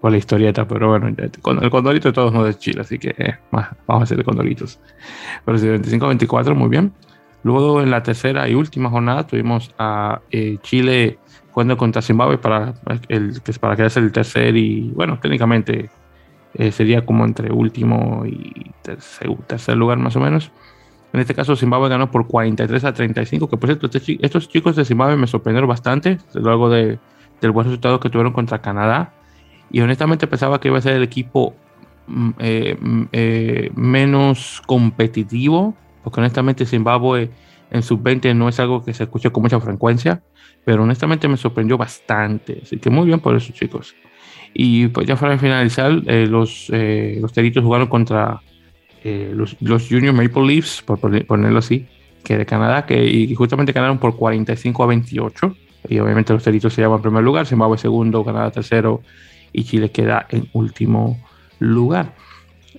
[0.00, 3.38] por la historieta, pero bueno, el condorito de todos no de Chile, así que eh,
[3.50, 4.78] vamos a hacer de condoritos.
[5.44, 6.92] Pero sí, 25-24, muy bien.
[7.46, 11.20] Luego en la tercera y última jornada tuvimos a eh, Chile
[11.52, 12.74] jugando contra Zimbabue para,
[13.06, 15.88] el, para quedarse el tercer y, bueno, técnicamente
[16.54, 20.50] eh, sería como entre último y tercer, tercer lugar más o menos.
[21.12, 24.74] En este caso, Zimbabue ganó por 43 a 35, que por cierto, este estos chicos
[24.74, 26.98] de Zimbabue me sorprendieron bastante, luego de,
[27.40, 29.12] del buen resultado que tuvieron contra Canadá.
[29.70, 31.54] Y honestamente pensaba que iba a ser el equipo
[32.08, 37.30] mm, eh, mm, eh, menos competitivo, porque honestamente Zimbabue
[37.72, 40.22] en sub-20 no es algo que se escuche con mucha frecuencia,
[40.64, 42.60] pero honestamente me sorprendió bastante.
[42.62, 43.96] Así que muy bien por esos chicos.
[44.54, 48.40] Y pues ya para finalizar, los, los Teritos jugaron contra
[49.02, 51.88] los, los, Junior Maple Leafs, por ponerlo así,
[52.22, 55.56] que de Canadá, que y justamente ganaron por 45 a 28.
[55.88, 59.02] Y obviamente los Teritos se llevan en primer lugar, Zimbabue segundo, Canadá tercero
[59.52, 61.18] y Chile queda en último
[61.58, 62.14] lugar.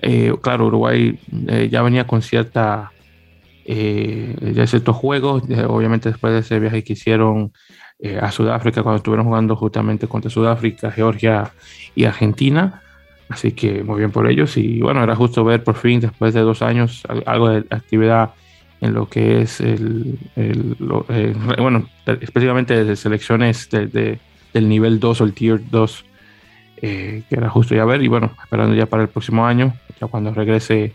[0.01, 2.91] Eh, claro, Uruguay eh, ya venía con cierta
[3.67, 7.51] eh, ya ciertos juegos, obviamente después de ese viaje que hicieron
[8.21, 11.51] a Sudáfrica cuando estuvieron jugando justamente contra Sudáfrica, Georgia
[11.95, 12.83] y Argentina.
[13.27, 14.55] Así que muy bien por ellos.
[14.55, 18.33] Y bueno, era justo ver por fin, después de dos años, algo de actividad
[18.81, 20.17] en lo que es el,
[21.57, 24.19] bueno, específicamente de selecciones de,
[24.53, 26.05] del nivel 2 o el tier 2
[26.81, 30.05] eh, que era justo ya ver, y bueno, esperando ya para el próximo año, ya
[30.07, 30.93] cuando regrese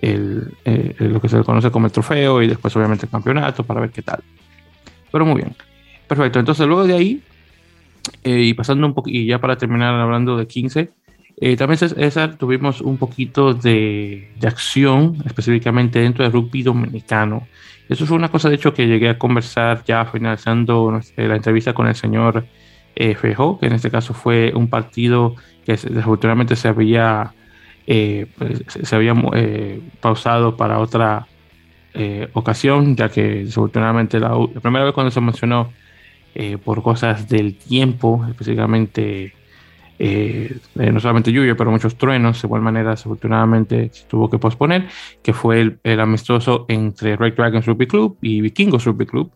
[0.00, 3.64] el, eh, lo que se le conoce como el trofeo y después obviamente el campeonato
[3.64, 4.22] para ver qué tal.
[5.10, 5.54] Pero muy bien.
[6.06, 7.22] Perfecto, entonces luego de ahí,
[8.22, 10.90] eh, y pasando un poco, y ya para terminar hablando de 15,
[11.58, 17.46] también César, tuvimos un poquito de, de, acción específicamente dentro del rugby dominicano.
[17.88, 21.88] Eso fue una cosa, de hecho, que llegué a conversar ya finalizando la entrevista con
[21.88, 22.46] el señor
[22.96, 27.34] eh, que en este caso fue un partido que desafortunadamente se había,
[27.86, 31.26] eh, pues, se había eh, pausado para otra
[31.94, 35.72] eh, ocasión, ya que desafortunadamente la, primera vez cuando se mencionó
[36.66, 39.32] por cosas del tiempo, específicamente
[40.74, 44.86] no solamente lluvia, pero muchos truenos, de igual manera desafortunadamente se tuvo que posponer,
[45.22, 49.32] que fue el, el amistoso entre Red Dragons Rugby Club y Vikingos Rugby Club,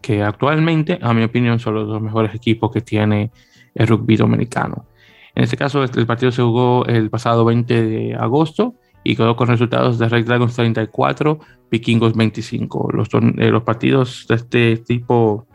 [0.00, 3.30] que actualmente, a mi opinión, son los dos mejores equipos que tiene
[3.74, 4.86] el rugby dominicano.
[5.34, 9.48] En este caso, el partido se jugó el pasado 20 de agosto y quedó con
[9.48, 11.38] resultados de Red Dragons 34,
[11.70, 12.90] Vikingos 25.
[12.92, 15.46] Los, eh, los partidos de este tipo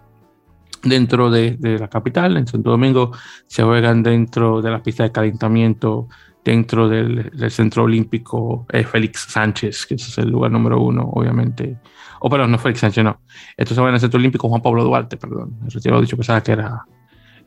[0.84, 3.12] dentro de, la capital, en Santo Domingo,
[3.48, 6.08] se juegan dentro de la pista de calentamiento,
[6.44, 11.78] dentro del, Centro Olímpico eh, Félix Sánchez, que es el lugar número uno, obviamente,
[12.22, 13.20] o perdón, no Félix Sánchez, no.
[13.58, 15.58] Esto se va en el Centro Olímpico Juan Pablo Duarte, perdón.
[15.68, 16.86] Retiro lo dicho, pensaba que era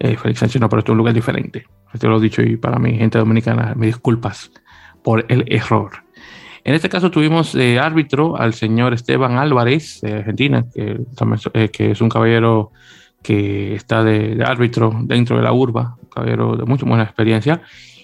[0.01, 1.67] eh, Félix Sánchez, no, pero esto es un lugar diferente.
[1.93, 4.51] Retiro lo dicho y para mi gente dominicana, me disculpas
[5.03, 5.91] por el error.
[6.65, 11.01] En este caso tuvimos eh, árbitro al señor Esteban Álvarez de Argentina, que,
[11.55, 12.73] eh, que es un caballero
[13.23, 17.63] que está de, de, árbitro dentro de la urba, un caballero de mucha buena experiencia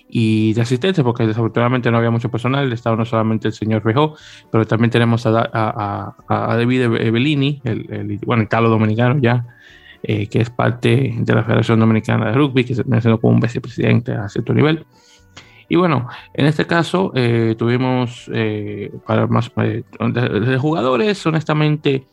[0.09, 4.17] y de asistentes, porque desafortunadamente no había mucho personal, estaba no solamente el señor Rejo,
[4.51, 9.45] pero también tenemos a, a, a David Bellini, el, el, bueno, italo dominicano ya,
[10.07, 13.41] eh, que es parte de la Federación Dominicana de Rugby, que se mencionó como un
[13.41, 14.85] vicepresidente a cierto nivel.
[15.67, 22.05] Y bueno, en este caso eh, tuvimos eh, para más de, jugadores, honestamente,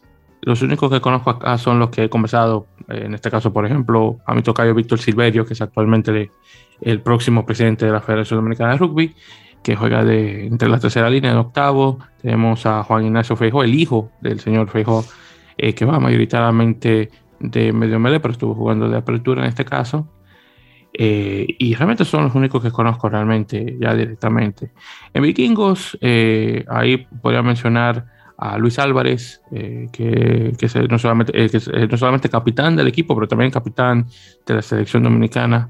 [0.42, 2.66] los únicos que conozco acá son los que he conversado.
[2.88, 6.32] en este caso, por ejemplo, a mi tocayo Víctor Silverio, que es actualmente
[6.80, 9.14] el próximo presidente de la Federación Dominicana de Rugby,
[9.64, 12.00] que juega de, entre la tercera línea, en octavo.
[12.22, 15.04] Tenemos a Juan Ignacio Feijo, el hijo del señor Feijo,
[15.58, 20.08] eh, que va mayoritariamente de medio melee, pero estuvo jugando de apertura en este caso.
[20.94, 24.72] Eh, y realmente son los únicos que conozco realmente ya directamente.
[25.14, 28.06] En Vikingos, eh, ahí podría mencionar
[28.38, 31.32] a Luis Álvarez, que, que, es no solamente,
[31.90, 34.08] no solamente capitán del equipo, pero también capitán
[34.48, 35.70] de la selección dominicana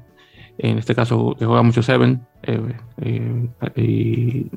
[0.58, 4.50] en este caso que juega mucho Seven, eh, eh, y,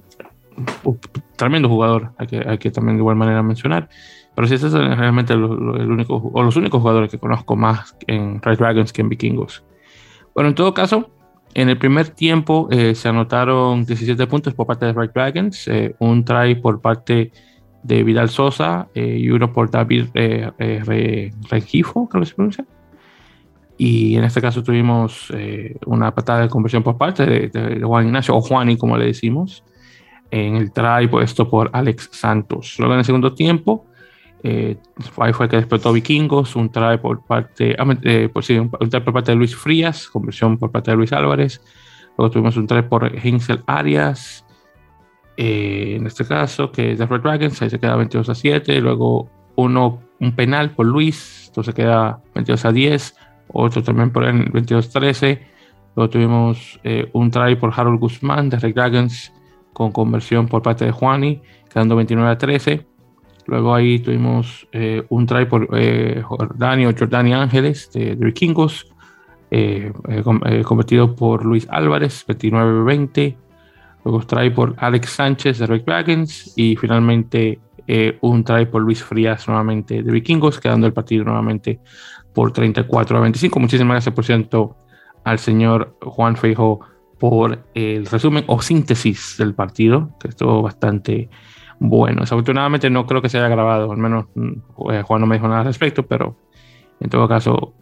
[1.36, 3.90] tremendo jugador, hay que, hay que también de igual manera mencionar.
[4.36, 8.42] Pero sí, ese es realmente el, único, o los únicos jugadores que conozco más en
[8.42, 9.64] Red Dragons que en Vikingos.
[10.34, 11.10] Bueno, en todo caso,
[11.54, 15.70] en el primer tiempo eh, se anotaron 17 puntos por parte de Red Dragons,
[16.00, 17.32] un try por parte
[17.84, 20.08] de Vidal Sosa y uno por David
[21.50, 22.66] Rengifo, creo que se pronuncia.
[23.78, 28.36] Y en este caso tuvimos eh, una patada de conversión por parte de, Juan Ignacio,
[28.36, 29.64] o Juani como le decimos,
[30.32, 32.76] en el try puesto por Alex Santos.
[32.80, 33.86] Luego en el segundo tiempo,
[34.46, 34.78] eh,
[35.18, 39.02] ahí fue que despertó Vikingos, un try por parte, ah, eh, por, sí, un, try
[39.02, 41.62] por parte de Luis Frías, conversión por parte de Luis Álvarez.
[42.18, 44.46] Luego tuvimos un try por Hinsel Arias,
[45.38, 48.80] en este caso, que es de Red Dragons, ahí se queda 22 a 7.
[48.80, 53.16] Luego uno, un penal por Luis, entonces queda 22 a 10
[53.48, 55.40] otro también por el 22-13.
[55.96, 59.32] Luego tuvimos eh, un try por Harold Guzmán de Red Dragons
[59.74, 62.86] con conversión por parte de Juani, quedando 29 a 13.
[63.48, 68.92] Luego ahí tuvimos eh, un try por eh, Jordani Jordani Ángeles de, Vikingos,
[70.64, 73.38] convertido por Luis Álvarez, 29 a 20.
[74.04, 77.60] Luego try por Alex Sánchez de Red Dragons y finalmente
[78.22, 81.80] un try por Luis Frías nuevamente de Vikingos, quedando el partido nuevamente
[82.34, 83.60] por 34 a 25.
[83.60, 84.76] Muchísimas gracias, por cierto,
[85.24, 86.82] al señor Juan Feijo
[87.18, 91.30] por el resumen o síntesis del partido, que estuvo bastante
[91.80, 92.22] bueno.
[92.22, 95.48] Desafortunadamente no creo que se haya grabado, al menos mm, eh, Juan no me dijo
[95.48, 96.36] nada al respecto, pero
[97.00, 97.74] en todo caso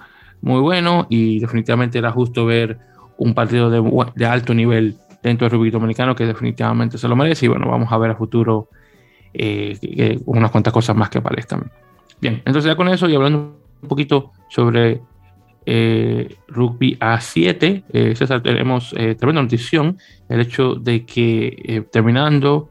[0.41, 2.79] muy bueno y definitivamente era justo ver
[3.17, 7.45] un partido de, de alto nivel dentro del rugby dominicano que definitivamente se lo merece
[7.45, 8.67] y bueno, vamos a ver a futuro
[9.33, 11.71] eh, unas cuantas cosas más que aparezcan.
[12.19, 15.01] Bien, entonces ya con eso y hablando un poquito sobre
[15.65, 19.97] eh, rugby A7, eh, César, tenemos eh, tremenda notición,
[20.29, 22.69] el hecho de que eh, terminando,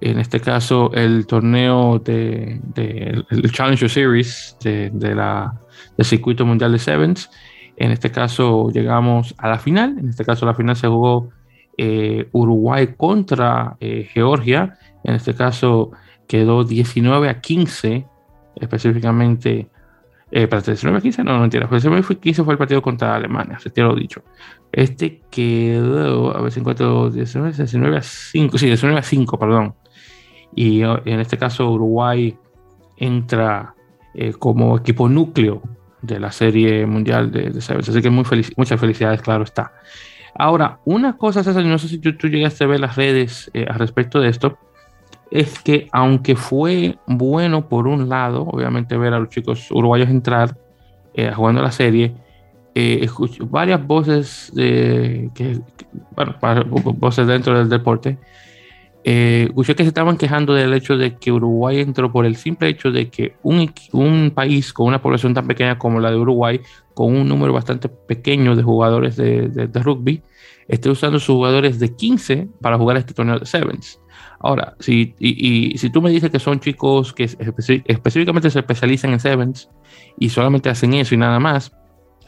[0.00, 5.54] en este caso, el torneo de, el Challenger Series de, la,
[5.96, 7.30] del circuito mundial de Sevens,
[7.76, 11.30] en este caso llegamos a la final, en este caso la final se jugó
[12.32, 13.76] Uruguay contra
[14.12, 15.92] Georgia, en este caso
[16.26, 18.06] quedó 19 a 15,
[18.56, 19.68] específicamente
[20.30, 21.68] eh, para 19 15, no, no mentira.
[21.68, 24.22] 19 15 fue el partido contra Alemania, se te lo he dicho.
[24.72, 29.74] Este quedó, a ver si encuentro 19, 19 a 5, sí, 19 a 5, perdón.
[30.54, 32.36] Y oh, en este caso Uruguay
[32.96, 33.74] entra
[34.14, 35.62] eh, como equipo núcleo
[36.02, 37.88] de la serie mundial de, de Sevens.
[37.88, 39.72] Así que muy feliz, muchas felicidades, claro está.
[40.38, 43.66] Ahora, una cosa, César, no sé si tú, tú llegaste a ver las redes eh,
[43.68, 44.58] al respecto de esto,
[45.30, 50.56] es que aunque fue bueno por un lado, obviamente ver a los chicos uruguayos entrar
[51.14, 52.14] eh, jugando la serie,
[52.74, 55.58] eh, escucho varias voces, de, que,
[56.14, 56.34] bueno,
[56.96, 58.18] voces dentro del deporte,
[59.08, 62.90] eh, que se estaban quejando del hecho de que Uruguay entró por el simple hecho
[62.90, 66.60] de que un, un país con una población tan pequeña como la de Uruguay,
[66.92, 70.22] con un número bastante pequeño de jugadores de, de, de rugby,
[70.66, 74.00] esté usando sus jugadores de 15 para jugar este torneo de Sevens.
[74.40, 79.20] Ahora, si, y, si tú me dices que son chicos que específicamente se especializan en
[79.20, 79.70] Sevens
[80.18, 81.72] y solamente hacen eso y nada más,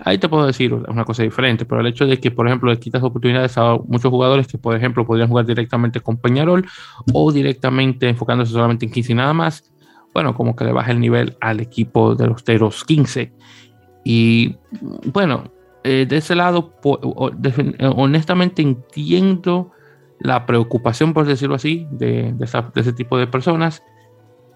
[0.04, 2.78] ahí te puedo decir una cosa diferente, pero el hecho de que, por ejemplo, le
[2.78, 6.66] quitas oportunidades a muchos jugadores que, por ejemplo, podrían jugar directamente con Peñarol
[7.12, 9.70] o directamente enfocándose solamente en 15 y nada más,
[10.14, 13.32] bueno, como que le baja el nivel al equipo de los Teros 15.
[14.04, 14.56] Y
[15.12, 15.44] bueno,
[15.84, 16.74] eh, de ese lado,
[17.96, 19.72] honestamente entiendo
[20.20, 22.34] la preocupación, por decirlo así, de,
[22.74, 23.82] ese tipo de personas.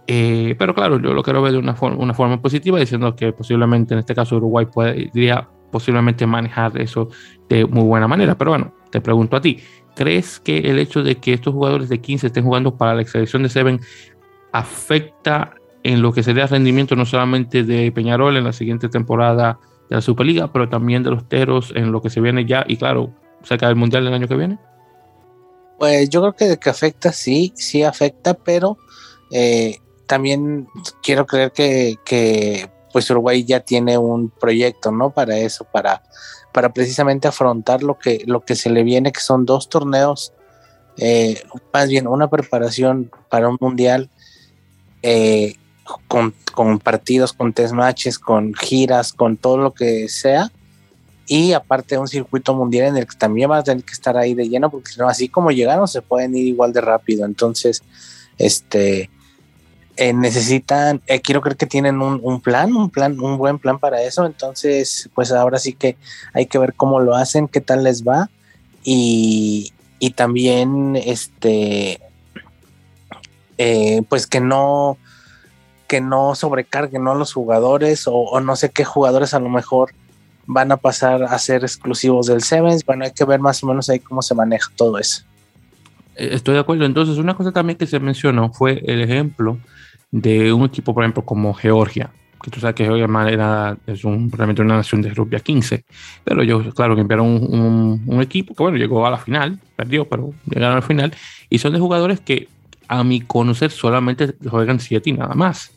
[0.07, 3.33] Eh, pero claro, yo lo quiero ver de una, forma, una forma positiva, diciendo que
[3.33, 7.09] posiblemente en este caso Uruguay podría posiblemente manejar eso
[7.49, 8.37] de muy buena manera.
[8.37, 9.61] Pero bueno, te pregunto a ti,
[9.95, 13.43] ¿crees que el hecho de que estos jugadores de 15 estén jugando para la selección
[13.43, 13.81] de Seven
[14.53, 19.59] afecta en lo que sería el rendimiento no solamente de Peñarol en la siguiente temporada
[19.88, 22.77] de la Superliga, pero también de los Teros en lo que se viene ya y
[22.77, 23.12] claro,
[23.43, 24.59] cerca del Mundial del año que viene?
[25.79, 28.79] Pues yo creo que que afecta, sí, sí afecta, pero
[29.33, 30.69] eh, también
[31.03, 35.11] quiero creer que, que, pues Uruguay ya tiene un proyecto, ¿no?
[35.11, 36.03] Para eso, para,
[36.53, 40.33] para precisamente afrontar lo que, lo que se le viene, que son dos torneos,
[40.99, 44.11] eh, más bien una preparación para un mundial
[45.03, 45.55] eh,
[46.07, 50.51] con, con, partidos, con test matches, con giras, con todo lo que sea
[51.27, 54.35] y aparte un circuito mundial en el que también van a tener que estar ahí
[54.35, 57.83] de lleno porque no, así como llegaron se pueden ir igual de rápido entonces
[58.38, 59.09] este
[59.96, 63.78] eh, necesitan eh, quiero creer que tienen un, un, plan un plan un buen plan
[63.78, 65.96] para eso entonces pues ahora sí que
[66.33, 68.31] hay que ver cómo lo hacen qué tal les va
[68.83, 72.00] y, y también este
[73.59, 74.96] eh, pues que no
[75.87, 77.14] que no sobrecarguen ¿no?
[77.14, 79.92] los jugadores o, o no sé qué jugadores a lo mejor
[80.46, 82.85] van a pasar a ser exclusivos del Sevens.
[82.85, 85.22] Bueno, hay que ver más o menos ahí cómo se maneja todo eso.
[86.16, 86.85] Eh, estoy de acuerdo.
[86.85, 89.59] Entonces, una cosa también que se mencionó fue el ejemplo
[90.12, 94.31] de un equipo, por ejemplo, como Georgia, que tú sabes que Georgia era, es un,
[94.31, 95.85] realmente una nación de rugby a 15,
[96.22, 100.07] pero ellos, claro, que enviaron un, un, equipo que, bueno, llegó a la final, perdió,
[100.07, 101.12] pero llegaron al final,
[101.48, 102.48] y son de jugadores que,
[102.88, 105.72] a mi conocer, solamente juegan 7 y nada más.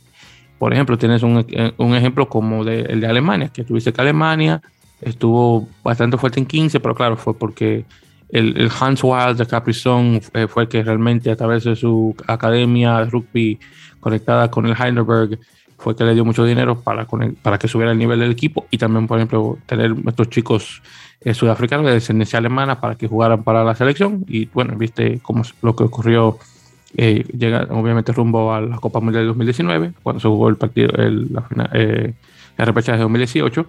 [0.59, 1.45] Por ejemplo, tienes un,
[1.77, 4.61] un ejemplo como el de Alemania, que tuviste que Alemania
[5.01, 7.85] estuvo bastante fuerte en 15, pero claro, fue porque
[8.29, 12.99] el, Hans Wild de Caprizón fue, fue el que realmente a través de su academia
[12.99, 13.59] de rugby
[14.05, 15.39] conectada con el Heidelberg
[15.79, 17.07] fue que le dio mucho dinero para,
[17.41, 20.83] para que subiera el nivel del equipo y también, por ejemplo, tener estos chicos
[21.21, 24.23] eh, sudafricanos de descendencia alemana para que jugaran para la selección.
[24.27, 26.37] Y bueno, viste cómo lo que ocurrió
[26.95, 30.89] eh, llega obviamente rumbo a la Copa Mundial de 2019, cuando se jugó el partido,
[30.97, 32.13] el, la, final, eh,
[32.59, 33.65] el repechaje de 2018,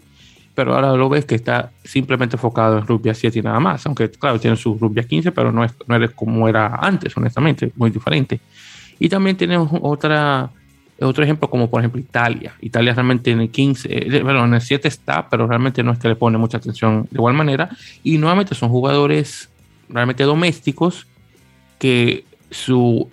[0.55, 3.87] pero ahora lo ves que está simplemente enfocado en rugby a 7 y nada más,
[3.87, 7.17] aunque claro, tiene su rugby a 15, pero no es, no es como era antes,
[7.17, 8.39] honestamente, muy diferente.
[8.99, 10.51] Y también tenemos otra
[10.99, 12.55] otro ejemplo como por ejemplo Italia.
[12.61, 15.99] Italia realmente en el 15, eh, bueno, en el 7 está, pero realmente no es
[15.99, 17.69] que le pone mucha atención de igual manera.
[18.03, 19.51] Y nuevamente son jugadores
[19.89, 21.07] realmente domésticos
[21.79, 23.11] que su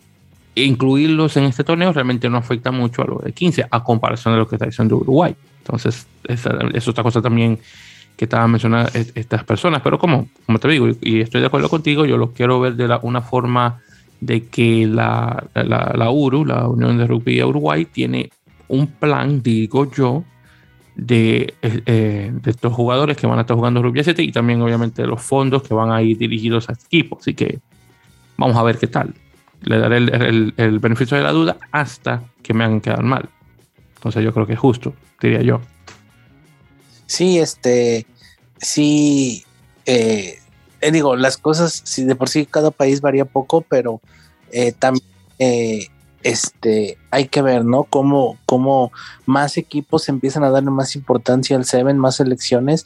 [0.55, 4.39] incluirlos en este torneo realmente no afecta mucho a lo de 15 a comparación de
[4.39, 5.35] lo que está diciendo Uruguay.
[5.59, 7.59] Entonces, esa es otra cosa también
[8.15, 9.81] que estaban mencionando estas personas.
[9.81, 12.87] Pero como, como te digo, y estoy de acuerdo contigo, yo lo quiero ver de
[12.87, 13.81] la, una forma
[14.25, 18.29] de que la, la, la, URU, la Unión de Rugby de Uruguay, tiene
[18.67, 20.23] un plan, digo yo,
[20.95, 25.05] de, eh, de, estos jugadores que van a estar jugando Rugby 7 y también obviamente
[25.05, 27.17] los fondos que van a ir dirigidos a este equipo.
[27.19, 27.59] Así que
[28.37, 29.13] vamos a ver qué tal.
[29.61, 33.29] Le daré el, el, el beneficio de la duda hasta que me hagan quedar mal.
[33.95, 35.61] Entonces yo creo que es justo, diría yo.
[37.05, 38.05] Sí, este,
[38.57, 39.43] sí,
[39.85, 40.39] eh,
[40.83, 44.01] eh, digo, las cosas, si de por sí cada país varía poco, pero
[44.51, 45.05] eh, también
[46.23, 47.83] este, hay que ver, ¿no?
[47.83, 48.91] Cómo, cómo
[49.25, 52.85] más equipos empiezan a darle más importancia al Seven, más selecciones,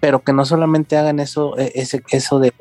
[0.00, 2.52] pero que no solamente hagan eso, ese, eso de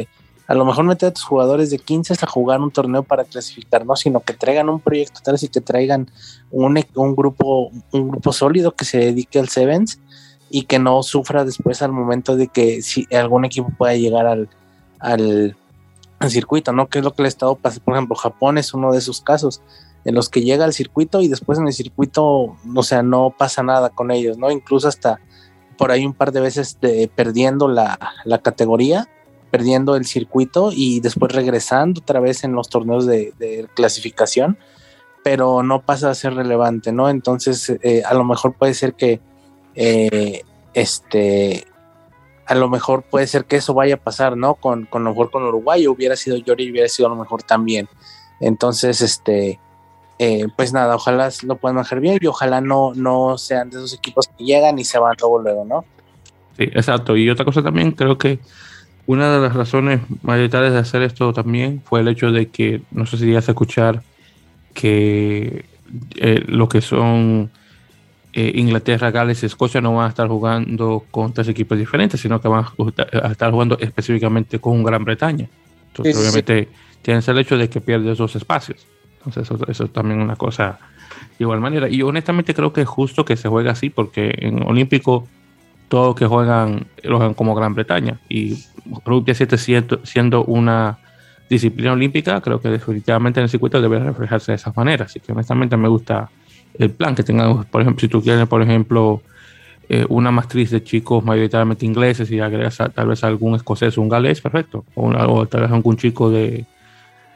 [0.47, 3.85] a lo mejor meter a tus jugadores de 15 a jugar un torneo para clasificar,
[3.85, 3.95] ¿no?
[3.95, 6.09] Sino que traigan un proyecto tal y que traigan
[6.51, 9.99] un, un, grupo, un grupo sólido que se dedique al Sevens
[10.49, 14.49] y que no sufra después al momento de que si algún equipo pueda llegar al,
[14.99, 15.55] al,
[16.29, 16.87] circuito, ¿no?
[16.87, 19.21] Que es lo que le ha estado pasando, por ejemplo, Japón es uno de esos
[19.21, 19.61] casos
[20.03, 23.61] en los que llega al circuito y después en el circuito, o sea, no pasa
[23.61, 24.49] nada con ellos, ¿no?
[24.49, 25.19] Incluso hasta
[25.77, 29.07] por ahí un par de veces de, perdiendo la, la, categoría,
[29.51, 34.57] perdiendo el circuito y después regresando otra vez en los torneos de, de clasificación,
[35.23, 37.09] pero no pasa a ser relevante, ¿no?
[37.09, 39.19] Entonces, eh, a lo mejor puede ser que
[39.75, 40.41] eh,
[40.73, 41.67] este,
[42.47, 44.55] a lo mejor puede ser que eso vaya a pasar, ¿no?
[44.55, 47.89] Con, con lo mejor con Uruguay hubiera sido Yori, hubiera sido a lo mejor también.
[48.39, 49.59] Entonces, este,
[50.19, 53.93] eh, pues nada, ojalá lo puedan manejar bien y ojalá no, no sean de esos
[53.93, 55.85] equipos que llegan y se van luego, luego, ¿no?
[56.57, 57.17] Sí, exacto.
[57.17, 58.39] Y otra cosa también, creo que
[59.05, 63.05] una de las razones mayoritarias de hacer esto también fue el hecho de que, no
[63.05, 64.03] sé si llegas a escuchar
[64.73, 65.65] que
[66.15, 67.51] eh, lo que son
[68.34, 72.39] eh, Inglaterra, Gales y Escocia no van a estar jugando con tres equipos diferentes, sino
[72.41, 72.65] que van
[73.23, 75.49] a estar jugando específicamente con Gran Bretaña.
[75.88, 76.67] Entonces, obviamente,
[77.01, 78.86] tienes el hecho de que pierdes dos espacios.
[79.25, 80.78] Entonces, eso, es también una cosa
[81.38, 81.89] de igual manera.
[81.89, 85.28] Y honestamente creo que es justo que se juegue así, porque en Olímpico
[85.88, 88.19] todos que juegan lo juegan como Gran Bretaña.
[88.30, 88.63] Y
[89.05, 90.99] Rugby 7 siendo, siendo una
[91.49, 95.05] disciplina olímpica, creo que definitivamente en el circuito debe reflejarse de esa manera.
[95.05, 96.30] Así que honestamente me gusta
[96.80, 99.21] el plan que tengan, por ejemplo, si tú quieres, por ejemplo,
[99.89, 104.09] eh, una matriz de chicos mayoritariamente ingleses y agregas tal vez algún escocés o un
[104.09, 104.86] galés, perfecto.
[104.95, 106.65] O, tal vez algún chico de...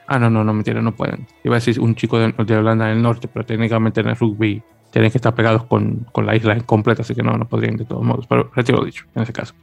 [0.08, 1.28] Ah, no, no, no, mentira, no pueden.
[1.44, 4.62] Iba a decir un chico de, de Holanda del Norte, pero técnicamente en el rugby
[4.92, 7.86] tienen que estar pegados con, con, la isla completa, así que no, no podrían de
[7.86, 8.28] todos modos.
[8.28, 9.54] Pero retiro dicho, en ese caso.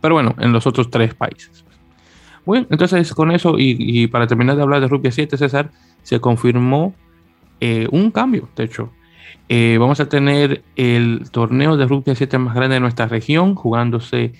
[0.00, 1.64] Pero bueno, en los otros tres países.
[2.44, 5.72] Bueno, entonces con eso, y, y para terminar de hablar de rugby 7, César,
[6.04, 6.94] se confirmó
[7.60, 8.92] eh, un cambio, de hecho,
[9.48, 14.32] eh, vamos a tener el torneo de rugby 7 más grande de nuestra región, jugándose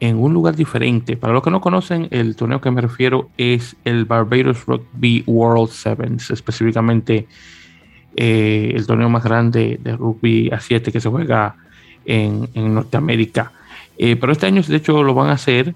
[0.00, 1.16] en un lugar diferente.
[1.16, 5.70] Para los que no conocen, el torneo que me refiero es el Barbados Rugby World
[5.70, 7.28] Sevens, específicamente
[8.16, 11.54] eh, el torneo más grande de rugby a 7 que se juega
[12.04, 13.52] en, Norteamérica.
[13.98, 15.74] Eh, pero este año, de hecho, lo van a hacer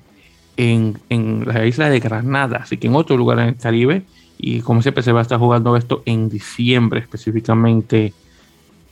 [0.57, 4.03] en, en, la isla de Granada, así que en otro lugar en el Caribe.
[4.37, 8.15] Y como siempre, se va a estar jugando esto en diciembre, específicamente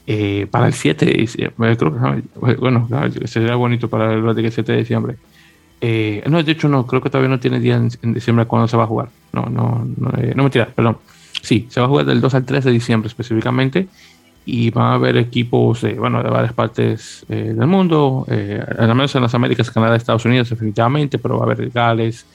[0.06, 2.88] eh, para el 7 de diciembre, creo que, bueno,
[3.24, 5.16] sería bonito para el 7 de diciembre.
[5.80, 8.76] Eh, no, de hecho no, creo que todavía no tiene día en, diciembre cuando se
[8.76, 9.08] va a jugar.
[9.32, 10.98] No, no, no, eh, no perdón.
[11.40, 13.88] Sí, se va a jugar del 2 al 3 de diciembre específicamente
[14.44, 19.34] y van a haber equipos bueno, de varias partes del mundo, al menos en las
[19.34, 22.26] Américas, Canadá, Estados Unidos definitivamente, pero va a haber Gales,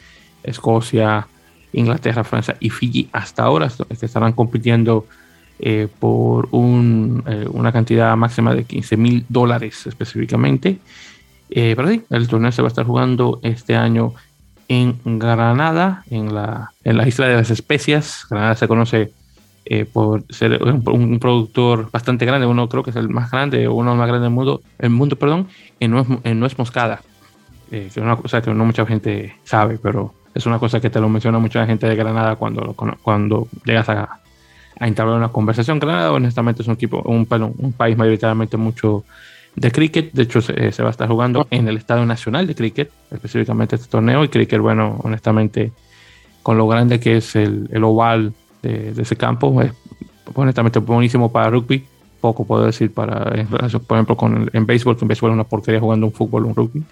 [0.44, 1.28] Escocia,
[1.74, 5.06] Inglaterra, Francia y Fiji hasta ahora que estarán compitiendo
[5.60, 10.78] eh, por un, eh, una cantidad máxima de 15 mil dólares específicamente.
[11.50, 14.14] Eh, pero sí, el torneo se va a estar jugando este año
[14.68, 18.28] en Granada, en la, en la isla de las especias.
[18.30, 19.12] Granada se conoce
[19.92, 24.08] por ser un, productor bastante grande, uno creo que es el más grande, uno más
[24.08, 25.48] grandes del mundo, el mundo perdón,
[25.82, 27.02] en nuez, en nuez moscada,
[27.70, 31.02] que es una cosa que no mucha gente sabe, pero es una cosa que te
[31.02, 34.22] lo menciona mucha gente de Granada cuando, cuando llegas a,
[34.80, 35.80] a entablar una conversación.
[35.80, 39.04] Granada, honestamente, es un equipo, un, país mayoritariamente mucho
[39.56, 40.12] de cricket.
[40.14, 43.88] De hecho, se, va a estar jugando en el Estadio Nacional de Cricket, específicamente este
[43.90, 44.24] torneo.
[44.24, 45.72] Y cricket, bueno, honestamente,
[46.44, 49.72] con lo grande que es el, el oval de, ese campo, es
[50.34, 51.86] honestamente buenísimo para rugby.
[52.22, 55.36] poco puedo decir para, en relación, por ejemplo, con en béisbol, que en béisbol es
[55.36, 56.84] una porquería jugando un fútbol un rugby.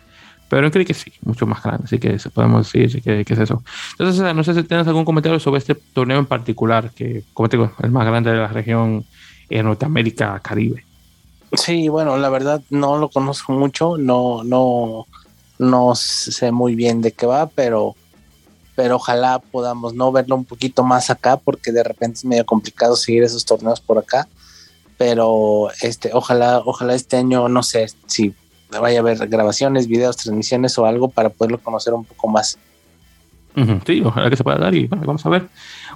[0.49, 3.63] Pero en cricket sí, mucho más grande, así que podemos decir que, que, es eso.
[3.97, 7.57] Entonces, no sé si tienes algún comentario sobre este torneo en particular, que, como te
[7.57, 9.05] digo, es el más grande de la región
[9.49, 10.85] en Norteamérica, Caribe.
[11.53, 15.07] Sí, bueno, la verdad no lo conozco mucho, no, no,
[15.57, 17.95] no sé muy bien de qué va, pero,
[18.75, 22.95] pero ojalá podamos no verlo un poquito más acá, porque de repente es medio complicado
[22.95, 24.27] seguir esos torneos por acá.
[24.97, 28.33] Pero este, ojalá, ojalá este año, no sé si
[28.69, 32.57] vaya a haber grabaciones, videos, transmisiones o algo para poderlo conocer un poco más.
[33.85, 35.47] Sí, ojalá que se pueda dar y bueno, vamos a ver.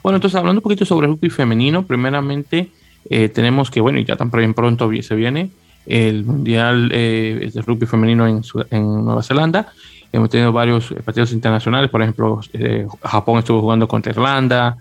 [0.02, 2.70] Bueno, entonces hablando un poquito sobre el rugby femenino, primeramente
[3.10, 5.50] eh, tenemos que, bueno, y ya tan pronto se viene
[5.86, 9.74] el Mundial eh, de Rugby Femenino en, Nueva Zelanda.
[10.12, 14.78] Hemos tenido varios partidos internacionales, por ejemplo, eh, Japón estuvo jugando contra Irlanda,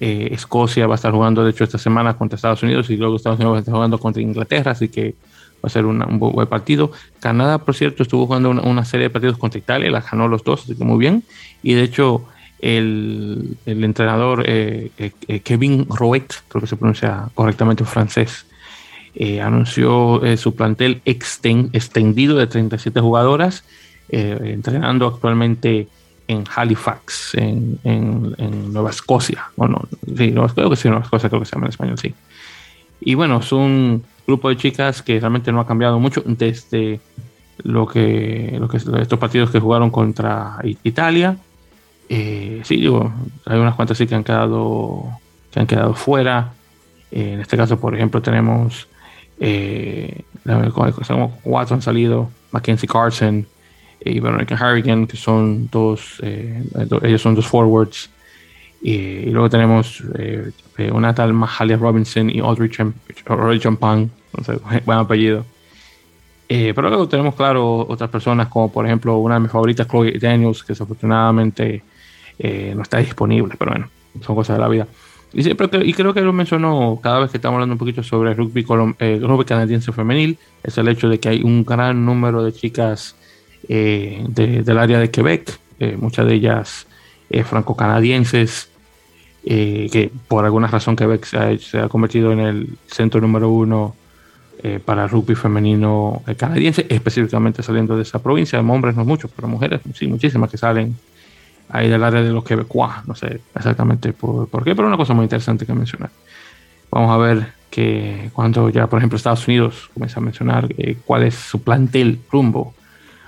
[0.00, 3.38] Escocia va a estar jugando, de hecho, esta semana contra Estados Unidos y luego Estados
[3.38, 5.14] Unidos va a estar jugando contra Inglaterra, así que
[5.64, 6.92] va a ser un buen partido.
[7.20, 10.64] Canadá, por cierto, estuvo jugando una, serie de partidos contra Italia, la ganó los dos,
[10.64, 11.24] así que muy bien.
[11.62, 12.26] Y de hecho,
[12.60, 18.46] el, entrenador eh, eh, eh, Kevin Roet, creo que se pronuncia correctamente en francés,
[19.40, 23.62] anunció su plantel extendido de 37 jugadoras,
[24.08, 25.86] entrenando actualmente
[26.26, 27.78] en Halifax, en,
[28.72, 29.50] Nueva Escocia.
[29.54, 29.82] O no,
[30.16, 32.12] sí, Nueva, creo que sí, Nueva Escocia, creo que se llama en español, sí.
[33.00, 37.00] Y bueno, es un grupo de chicas que realmente no ha cambiado mucho desde
[37.62, 41.36] lo que, lo que estos partidos que jugaron contra Italia
[42.08, 43.12] eh, sí, digo,
[43.46, 45.08] hay unas cuantas sí que han quedado,
[45.50, 46.52] que han quedado fuera.
[47.10, 48.88] Eh, en este caso, por ejemplo, tenemos
[49.40, 53.46] eh, han salido, Mackenzie Carson
[54.04, 58.10] y Veronica Harrigan, que son dos, ellos son dos forwards.
[58.86, 60.02] Y luego tenemos
[60.92, 64.10] una tal Mahalia Robinson y Audrey, Champagne,
[64.84, 65.46] buen apellido.
[66.46, 70.62] pero luego tenemos, claro, otras personas como por ejemplo una de mis favoritas, Chloe Daniels,
[70.62, 71.82] que desafortunadamente
[72.38, 73.88] eh, no está disponible, pero bueno,
[74.20, 74.86] son cosas de la vida.
[75.32, 78.64] Y, creo que lo mencionó cada vez que estamos hablando un poquito sobre rugby,
[79.00, 83.16] eh, rugby canadiense femenil, es el hecho de que hay un gran número de chicas
[83.68, 85.58] eh, del área de Quebec,
[85.98, 86.86] muchas de ellas
[87.44, 88.70] franco-canadienses,
[89.44, 91.24] que por alguna razón Quebec
[91.58, 93.94] se ha, convertido en el centro número uno
[94.86, 98.58] para el rugby femenino canadiense, específicamente saliendo de esa provincia.
[98.60, 100.96] Hombres no muchos, pero mujeres sí, muchísimas que salen
[101.68, 105.24] ahí del área de los quebecuas, no sé exactamente por, qué, pero una cosa muy
[105.24, 106.10] interesante que mencionar.
[106.90, 111.24] Vamos a ver que cuando ya, por ejemplo, Estados Unidos comienza a mencionar eh, cuál
[111.24, 112.74] es su plantel rumbo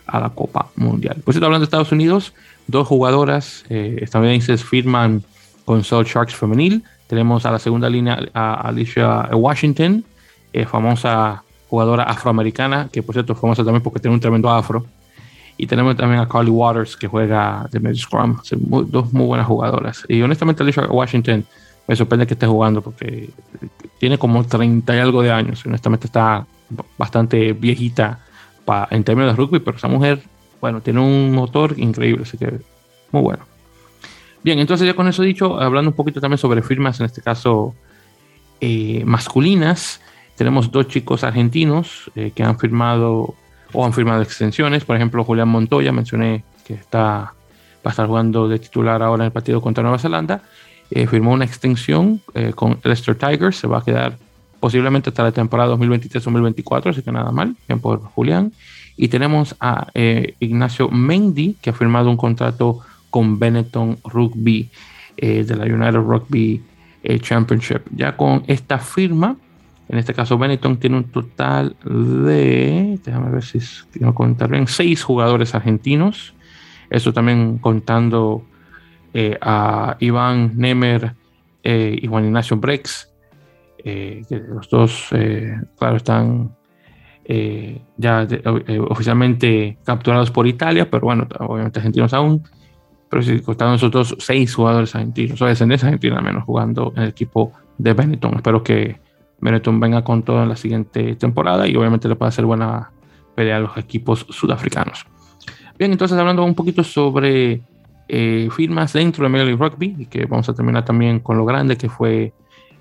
[0.07, 1.17] a la Copa Mundial.
[1.25, 2.33] Pues hablando de Estados Unidos,
[2.69, 5.25] dos jugadoras eh, estadounidenses firman
[5.67, 6.83] con South Sharks femenil.
[7.09, 10.03] Tenemos a la segunda línea a Alicia Washington,
[10.55, 14.87] eh, famosa jugadora afroamericana, que por cierto es famosa también porque tiene un tremendo afro.
[15.59, 18.39] Y tenemos también a Carly Waters, que juega de medio scrum.
[18.87, 20.05] Dos muy buenas jugadoras.
[20.09, 21.45] Y honestamente, Alicia Washington
[21.87, 23.31] me sorprende que esté jugando porque
[23.99, 25.65] tiene como 30 y algo de años.
[25.67, 26.47] Honestamente, está
[26.99, 28.21] bastante viejita
[28.91, 30.23] en términos de rugby, pero esa mujer,
[30.61, 32.23] bueno, tiene un motor increíble.
[32.25, 32.61] Así que
[33.11, 33.56] muy bueno.
[34.47, 37.75] Bien, entonces ya con eso dicho, hablando un poquito también sobre firmas, en este caso
[38.61, 40.01] eh, masculinas,
[40.37, 43.35] tenemos dos chicos argentinos eh, que han firmado
[43.73, 44.85] o han firmado extensiones.
[44.85, 47.35] Por ejemplo, Julián Montoya, mencioné que está, va
[47.83, 50.43] a estar jugando de titular ahora en el partido contra Nueva Zelanda.
[50.93, 54.17] Eh, firmó una extensión eh, con Leicester Tigers, se va a quedar
[54.61, 58.53] posiblemente hasta la temporada 2023-2024, así que nada mal, bien por Julián.
[58.97, 62.79] Y tenemos a eh, Ignacio Mendy, que ha firmado un contrato
[63.17, 64.69] con Benetton Rugby
[65.17, 66.63] de la United Rugby
[67.21, 67.81] Championship.
[67.97, 69.37] Ya con esta firma,
[69.89, 73.59] en este caso, Benetton tiene un total de, déjame ver si
[73.93, 76.35] quiero contar bien, seis jugadores argentinos.
[76.91, 78.45] Eso también contando
[79.15, 81.15] eh, a Iván Nemer
[81.63, 83.13] eh, y Juan Ignacio Brex,
[83.79, 85.09] eh, que los dos,
[85.79, 86.55] claro, están
[87.97, 88.29] ya
[88.89, 92.43] oficialmente capturados por Italia, pero bueno, obviamente argentinos aún.
[93.09, 97.53] Pero si esos dos, seis jugadores argentinos, o descendencia argentina menos, jugando en el equipo
[97.79, 98.35] de Benetton.
[98.35, 98.99] Espero que
[99.41, 102.91] Benetton venga con todo en la siguiente temporada y obviamente le puede hacer buena
[103.35, 105.07] pelea a los equipos sudafricanos.
[105.79, 107.61] Bien, entonces hablando un poquito sobre
[108.09, 111.45] eh, firmas dentro de Major League Rugby y que vamos a terminar también con lo
[111.45, 112.33] grande que fue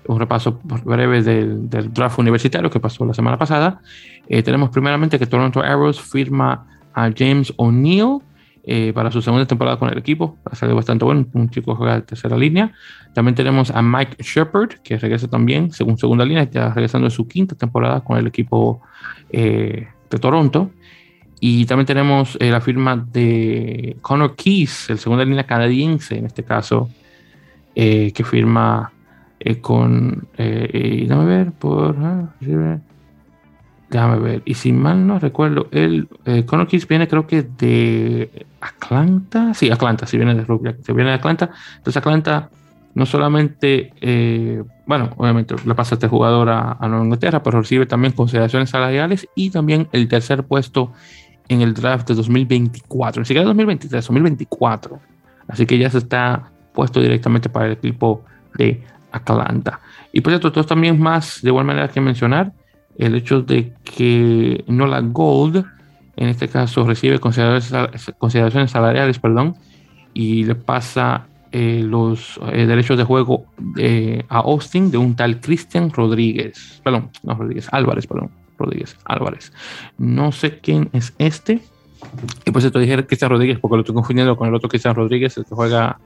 [0.08, 3.80] un repaso breve del, draft universitario que pasó la semana pasada.
[4.28, 8.18] Eh, tenemos primeramente que Toronto Arrows firma a James O'Neill,
[8.68, 10.38] eh, para su segunda temporada con el equipo.
[10.44, 12.72] Ha salido bastante bueno, un chico juega de tercera línea.
[13.14, 17.28] También tenemos a Mike Shepard, que regresa también, según segunda línea, está regresando en su
[17.28, 18.82] quinta temporada con el equipo
[19.30, 20.72] eh, de Toronto.
[21.38, 26.42] Y también tenemos eh, la firma de Connor Keys, el segunda línea canadiense en este
[26.42, 26.90] caso,
[27.72, 28.90] que firma
[29.60, 32.34] con, déjame ver, por, ah,
[33.90, 34.42] Déjame ver.
[34.44, 39.54] Y si mal no recuerdo, el eh, Keys viene creo que de Atlanta.
[39.54, 40.74] Sí, Atlanta, si viene de rugby.
[40.82, 41.50] Si viene de Atlanta.
[41.76, 42.50] Entonces Atlanta
[42.94, 47.84] no solamente, eh, bueno, obviamente le pasa a este jugador a, Nueva Inglaterra, pero recibe
[47.84, 50.92] también consideraciones salariales y también el tercer puesto
[51.48, 53.20] en el draft de 2024.
[53.20, 54.98] Ni siquiera 2023, 2024.
[55.46, 58.24] Así que ya se está puesto directamente para el equipo
[58.54, 58.82] de
[59.12, 59.80] Atlanta.
[60.10, 62.52] Y por cierto, todos también más, de igual manera que mencionar,
[62.98, 65.64] el hecho de que Nola Gold,
[66.16, 69.56] en este caso, recibe consideraciones, salariales, perdón,
[70.14, 73.46] y le pasa eh, los eh, derechos de juego
[74.28, 79.52] a Austin de un tal Cristian Rodríguez, perdón, no Rodríguez, Álvarez, perdón, Rodríguez, Álvarez.
[79.98, 81.60] No sé quién es este.
[82.44, 85.36] Y pues esto dije Cristian Rodríguez porque lo estoy confundiendo con el otro Cristian Rodríguez,
[85.36, 85.98] el que juega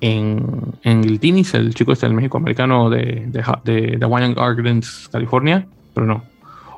[0.00, 0.44] en,
[0.82, 5.66] en el Tinis, el chico este, el México americano de, de, de, de Gardens, California
[5.94, 6.22] pero no.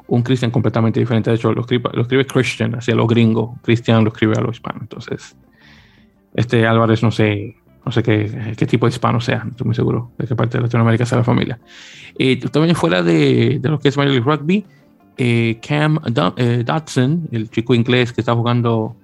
[0.06, 1.30] Un Christian completamente diferente.
[1.30, 3.56] De hecho, lo escribe, lo escribe Christian, hacia lo gringo.
[3.62, 4.80] Christian lo escribe a lo hispano.
[4.82, 5.34] Entonces,
[6.34, 7.56] este Álvarez no sé,
[7.86, 9.44] no sé qué, qué tipo de hispano sea.
[9.44, 11.58] No estoy muy seguro de qué parte de Latinoamérica sea la familia.
[12.18, 14.64] Eh, también fuera de, de, lo que es Major League Rugby,
[15.16, 16.00] eh, Cam
[16.36, 18.96] eh, Dodson, el chico inglés que está jugando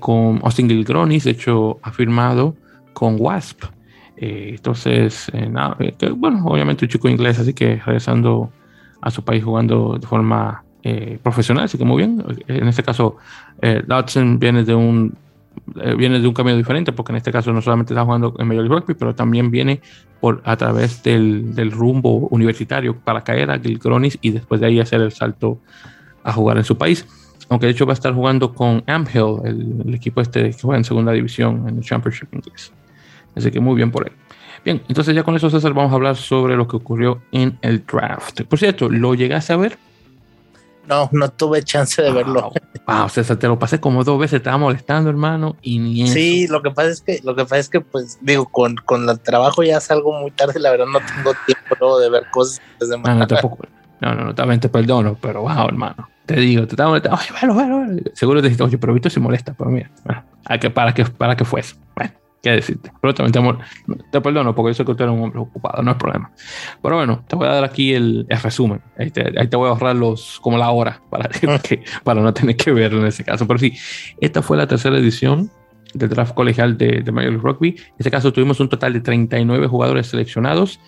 [0.00, 2.56] con Austin Gilgronis, de hecho, ha firmado
[2.94, 3.62] con Wasp.
[4.16, 5.76] entonces, nada,
[6.16, 8.50] bueno, obviamente un chico inglés, así que regresando
[9.00, 12.24] a su país jugando de forma eh, profesional, así que muy bien.
[12.46, 13.16] En este caso,
[13.60, 15.14] eh, Dodson viene de un
[15.80, 18.46] eh, viene de un camino diferente, porque en este caso no solamente está jugando en
[18.46, 19.80] Major League Rugby, pero también viene
[20.20, 24.80] por, a través del, del rumbo universitario para caer a Gilgronis y después de ahí
[24.80, 25.58] hacer el salto
[26.22, 27.06] a jugar en su país.
[27.48, 30.78] Aunque de hecho va a estar jugando con Amhill, el, el equipo este que juega
[30.78, 32.72] en segunda división en el Championship inglés.
[33.34, 34.12] Así que muy bien por él.
[34.68, 37.86] Bien, entonces ya con eso, César, vamos a hablar sobre lo que ocurrió en el
[37.86, 38.42] draft.
[38.42, 39.78] Por cierto, ¿lo llegaste a ver?
[40.86, 42.52] No, no tuve chance de verlo.
[42.86, 46.46] Wow, César, te lo pasé como dos veces, te estaba molestando, hermano, y ni Sí,
[46.48, 49.18] lo que pasa es que, lo que pasa es que, pues, digo, con, con el
[49.20, 53.14] trabajo ya salgo muy tarde, la verdad no tengo tiempo de ver cosas desde no,
[53.14, 53.60] no, tampoco.
[54.02, 56.10] No, no, no, también te perdono, pero wow, hermano.
[56.26, 57.16] Te digo, te estaba molestando.
[57.16, 58.02] Oye, bueno, bueno, bueno.
[58.12, 60.22] Seguro te dijiste, oye, pero Víctor se molesta, pero mira, bueno,
[60.74, 61.74] para que, para que fuese.
[61.96, 62.12] Bueno
[62.42, 62.92] qué decirte.
[63.00, 65.90] Pero también te, te, perdono porque yo sé que usted era un hombre ocupado, no
[65.90, 66.30] es problema.
[66.82, 68.80] Pero bueno, te voy a dar aquí el, resumen.
[68.98, 71.28] Ahí te, ahí te, voy a ahorrar los, como la hora para,
[71.62, 73.46] que, para no tener que verlo en ese caso.
[73.46, 73.74] Pero sí,
[74.20, 75.50] esta fue la tercera edición
[75.94, 77.68] del draft colegial de, de Major League Rugby.
[77.70, 80.80] En este caso tuvimos un total de 39 jugadores seleccionados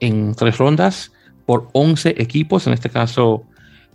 [0.00, 1.12] en tres rondas
[1.44, 2.66] por 11 equipos.
[2.66, 3.44] En este caso,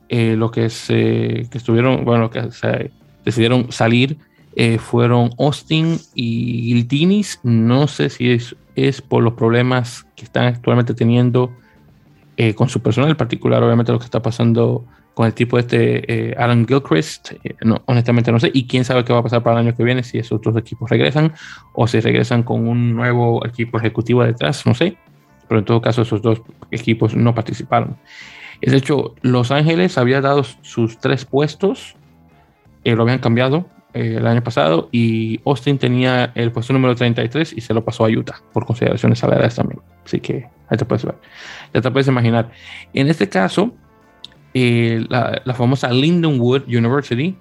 [0.10, 2.92] eh, lo que, se, que estuvieron, bueno, que se
[3.24, 4.18] decidieron salir
[4.56, 7.40] eh, fueron Austin y Giltinis.
[7.44, 11.52] No sé si es, es, por los problemas que están actualmente teniendo
[12.38, 16.32] eh, con su personal, en particular, obviamente, lo que está pasando con el tipo este
[16.32, 17.34] eh, Aaron Gilchrist.
[17.64, 18.52] no, honestamente no sé.
[18.54, 20.58] Y quién sabe qué va a pasar para el año que viene, si esos otros
[20.58, 21.34] equipos regresan
[21.74, 24.98] o si regresan con un nuevo equipo ejecutivo detrás, no sé.
[25.48, 26.42] Pero en todo caso, esos dos
[26.72, 27.98] equipos no participaron.
[28.62, 31.96] De hecho, Los Ángeles había dado sus tres puestos,
[32.86, 37.60] lo habían cambiado eh, el año pasado y Austin tenía el puesto número 33 y
[37.60, 39.82] se lo pasó a Utah por consideraciones salariales también.
[40.06, 41.16] Así que ahí te puedes ver.
[41.74, 42.52] Ya te puedes imaginar.
[42.94, 43.74] En este caso,
[44.54, 47.36] eh, la, famosa Lindenwood University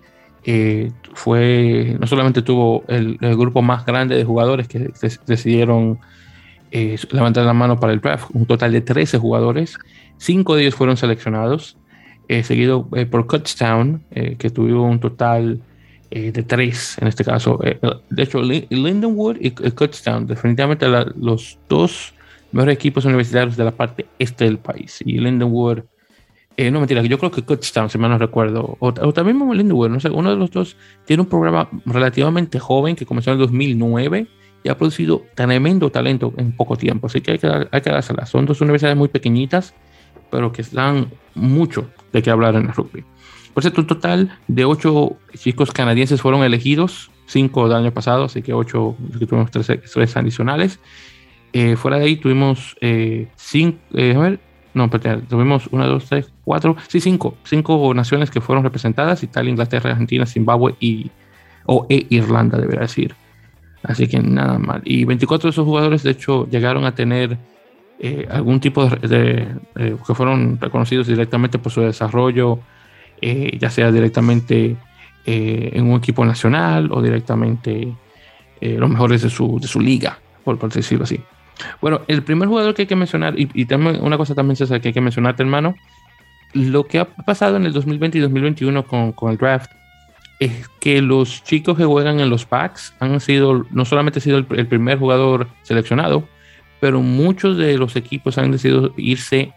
[0.45, 4.91] eh, fue, no solamente tuvo el, grupo más grande de jugadores que
[5.27, 6.01] decidieron
[6.73, 9.77] levantar la mano para el draft, un total de 13 jugadores,
[10.19, 11.77] cinco de ellos fueron seleccionados,
[12.43, 14.05] seguido por Kutztown,
[14.39, 15.61] que tuvo un total
[16.11, 17.61] eh, de tres en este caso.
[17.63, 20.87] Eh, de hecho, Lindenwood y Kutztown, definitivamente
[21.17, 22.15] los dos
[22.53, 25.01] mejores equipos universitarios de la parte este del país.
[25.05, 25.83] Y Lindenwood,
[26.57, 30.01] eh, no mentira, yo creo que Kutztown, si mal no recuerdo, o, también Lindenwood, no
[30.01, 34.27] sé, uno de los dos tiene un programa relativamente joven que comenzó en el 2009
[34.63, 37.07] y ha producido tremendo talento en poco tiempo.
[37.07, 38.29] Así que hay que, hay que dárselas.
[38.29, 39.75] Son dos universidades muy pequeñitas,
[40.31, 43.05] pero que dan mucho de qué hablar en el rugby.
[43.55, 48.43] Por cierto, un total de ocho chicos canadienses fueron elegidos, cinco del año pasado, así
[48.43, 50.79] que ocho, que tuvimos tres, adicionales.
[51.53, 54.41] Eh, fuera de ahí tuvimos eh, cinco, eh, a ver,
[54.73, 54.89] no,
[55.29, 60.27] tuvimos una, dos, tres, cuatro, sí, cinco, cinco naciones que fueron representadas, Italia, Inglaterra, Argentina,
[60.27, 61.11] Zimbabue y
[61.67, 63.15] o e Irlanda, debería decir.
[63.83, 64.83] Así que nada mal.
[64.85, 67.39] Y 24 de esos jugadores, de hecho, llegaron a tener
[68.31, 69.47] algún tipo de,
[69.77, 72.59] eh, que fueron reconocidos directamente por su desarrollo,
[73.21, 74.77] eh, ya sea directamente
[75.27, 77.95] en un equipo nacional o directamente
[78.61, 81.21] los mejores de su, de su liga, por, por, decirlo así.
[81.81, 84.89] Bueno, el primer jugador que hay que mencionar, y, y una cosa también César, que
[84.89, 85.77] hay que mencionarte, hermano,
[86.53, 89.71] lo que ha pasado en el 2020 y 2021 con, con el draft
[90.41, 94.67] es que los chicos que juegan en los packs han sido, no solamente sido el,
[94.67, 96.27] primer jugador seleccionado,
[96.81, 99.53] pero muchos de los equipos han decidido irse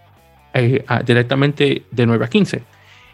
[0.54, 2.64] eh, directamente de 9 a 15.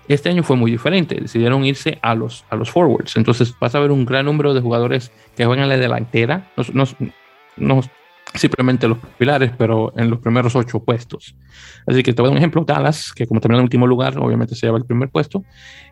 [0.10, 3.16] Este año fue muy diferente, decidieron irse a los, a los forwards.
[3.16, 6.84] Entonces vas a ver un gran número de jugadores que juegan la delantera, no,
[7.58, 7.82] no,
[8.34, 11.36] simplemente los pilares, pero en los primeros ocho puestos.
[11.86, 14.18] Así que te voy a dar un ejemplo, Dallas, que como terminó en último lugar,
[14.18, 15.44] obviamente se lleva el primer puesto,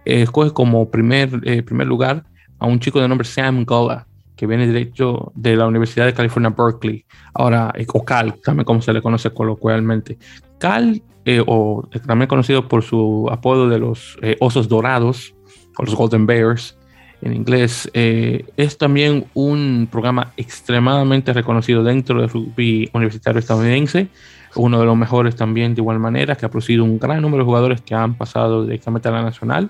[0.04, 2.24] eh, escoge como primer, eh, primer lugar
[2.60, 6.54] a un chico de nombre Sam Gola, que viene derecho de la Universidad de California,
[6.56, 10.18] Berkeley, ahora, eh, o Cal, también como se le conoce coloquialmente.
[10.60, 11.02] Cal,
[11.46, 15.36] o también conocido por su apodo de los Osos Dorados,
[15.78, 16.78] o los Golden Bears,
[17.22, 17.90] en inglés.
[17.94, 24.08] Eh, es también un programa extremadamente reconocido dentro del rugby universitario estadounidense,
[24.56, 27.46] uno de los mejores también de igual manera, que ha producido un gran número de
[27.46, 29.70] jugadores que han pasado directamente a la nacional.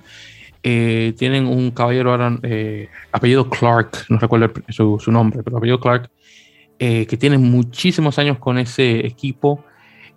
[0.64, 5.80] Eh, tienen un caballero ahora, eh, apellido Clark, no recuerdo su, su, nombre, pero apellido
[5.80, 6.10] Clark,
[6.80, 9.64] que tiene muchísimos años con ese equipo.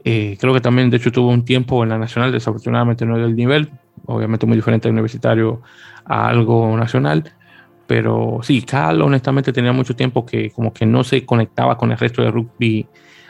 [0.03, 3.71] Creo que también, de hecho, tuvo un tiempo en la nacional, desafortunadamente no del nivel,
[4.07, 5.63] obviamente muy diferente al universitario
[6.05, 7.33] a algo nacional.
[7.87, 11.99] Pero sí, Cal honestamente tenía mucho tiempo que como que no se conectaba con el
[11.99, 12.87] resto de rugby,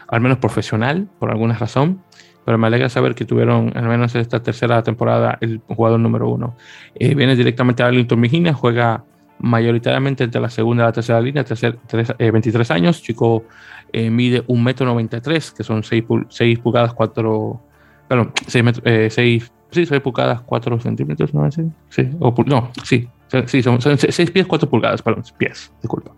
[0.08, 2.02] al menos profesional, por alguna razón.
[2.44, 6.28] Pero me alegra saber que tuvieron, al menos en esta tercera temporada, el jugador número
[6.28, 6.56] uno.
[6.94, 9.04] Eh, viene directamente a Arlington, Virginia, juega
[9.40, 13.44] mayoritariamente entre la segunda y la tercera línea, 23 eh, años, chico
[13.92, 17.60] eh, mide 1,93 m, que son 6, 6 pulgadas, 4,
[18.08, 21.48] perdón, 6, eh, 6 Sí, 6 pulgadas, 4 centímetros, ¿no?
[21.50, 23.08] Sí, o, no, sí,
[23.46, 26.12] sí, son, 6 pies, 4 pulgadas, perdón, pies, disculpa.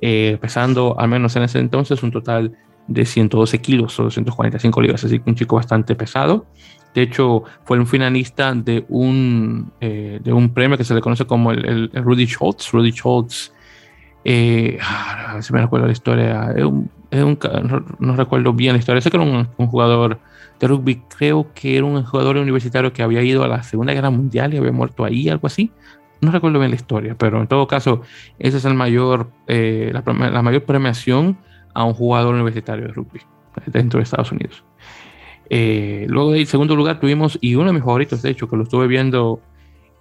[0.00, 5.04] Eh, pesando, al menos en ese entonces, un total de 112 kilos o 245 libras,
[5.04, 6.46] así que un chico bastante pesado.
[6.94, 11.26] De hecho, fue un finalista de un, eh, de un premio que se le conoce
[11.26, 12.72] como el, el, Rudy Schultz.
[12.72, 13.52] Rudy Schultz,
[14.24, 17.38] eh, ah, si me recuerdo la historia, es un, es un,
[17.98, 20.18] no, recuerdo bien la historia, sé que era un, un jugador
[20.58, 21.02] de rugby.
[21.16, 24.56] Creo que era un jugador universitario que había ido a la Segunda Guerra Mundial y
[24.56, 25.70] había muerto ahí, algo así.
[26.20, 28.02] No recuerdo bien la historia, pero en todo caso,
[28.38, 31.38] esa es el mayor, eh, la, mayor premiación
[31.74, 33.20] a un jugador universitario de rugby
[33.66, 34.64] dentro de Estados Unidos.
[35.50, 38.64] Eh, luego del segundo lugar tuvimos, y uno de mis favoritos, de hecho, que lo
[38.64, 39.40] estuve viendo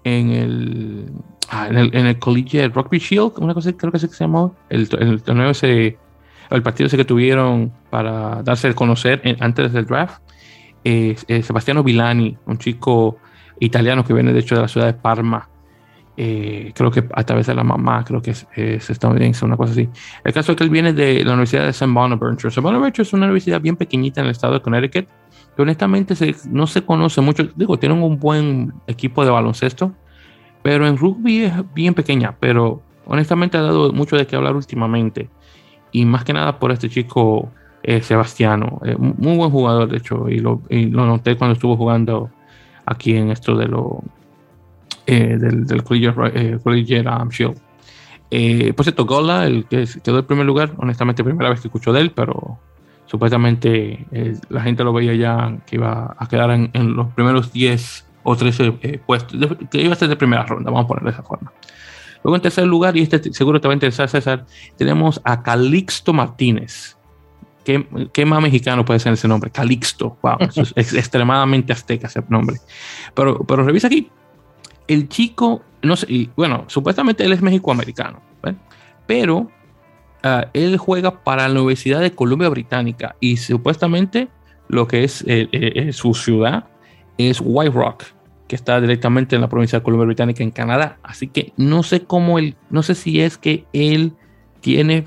[0.03, 1.11] en el,
[1.49, 4.87] ah, en el, en el Collegiate Rugby Shield, una cosa creo que se llamó, el,
[4.99, 5.97] el torneo ese,
[6.49, 10.21] el partido ese que tuvieron para darse a conocer antes del draft
[10.83, 13.17] eh, Sebastiano Villani, un chico
[13.59, 15.49] italiano que viene de hecho de la ciudad de Parma.
[16.19, 19.89] Eh, creo que a través de la mamá, creo que es, estadounidense, una cosa así.
[20.23, 21.91] El caso es que él viene de la Universidad de St.
[21.91, 22.47] Bonaventure.
[22.47, 22.61] St.
[22.61, 25.07] Bonaventure es una universidad bien pequeñita en el estado de Connecticut,
[25.61, 26.15] honestamente
[26.49, 27.43] no se conoce mucho.
[27.55, 29.93] Digo, tienen un buen equipo de baloncesto,
[30.61, 35.29] pero en rugby es bien pequeña, pero honestamente ha dado mucho de qué hablar últimamente.
[35.91, 37.49] Y más que nada por este chico
[37.83, 38.81] eh, Sebastiano.
[38.83, 42.29] Eh, muy buen jugador, de hecho, y lo, noté cuando estuvo jugando
[42.85, 44.03] aquí en esto de lo
[45.05, 47.55] eh, del, del Collegiate, um, Shield.
[48.75, 52.01] por cierto, Gola, el que quedó en primer lugar, honestamente, primera vez que escucho de
[52.01, 52.59] él, pero
[53.07, 54.05] supuestamente
[54.49, 59.01] la gente lo veía ya que iba a quedar en, los primeros 10 o 13
[59.05, 61.51] puestos, que iba a ser de primera ronda, vamos a ponerlo de esa forma.
[62.23, 64.45] Luego en tercer lugar, y este seguro te va a interesar, César,
[64.75, 66.97] tenemos a Calixto Martínez.
[67.63, 69.51] ¿Qué, más mexicano puede ser ese nombre?
[69.51, 70.17] Calixto.
[70.21, 70.37] Wow,
[70.75, 72.57] es, extremadamente azteca ese nombre.
[73.13, 74.09] Pero, pero revisa aquí.
[74.87, 78.21] El chico, no sé, y, bueno, supuestamente él es mexicoamericano,
[79.05, 79.51] pero
[80.23, 84.29] ah, él juega para la Universidad de Columbia Británica y supuestamente
[84.67, 86.65] lo que es eh, eh, eh, su ciudad
[87.17, 88.03] es White Rock,
[88.47, 90.99] que está directamente en la provincia de Columbia Británica en Canadá.
[91.03, 94.13] Así que no sé cómo él, no sé si es que él
[94.59, 95.05] tiene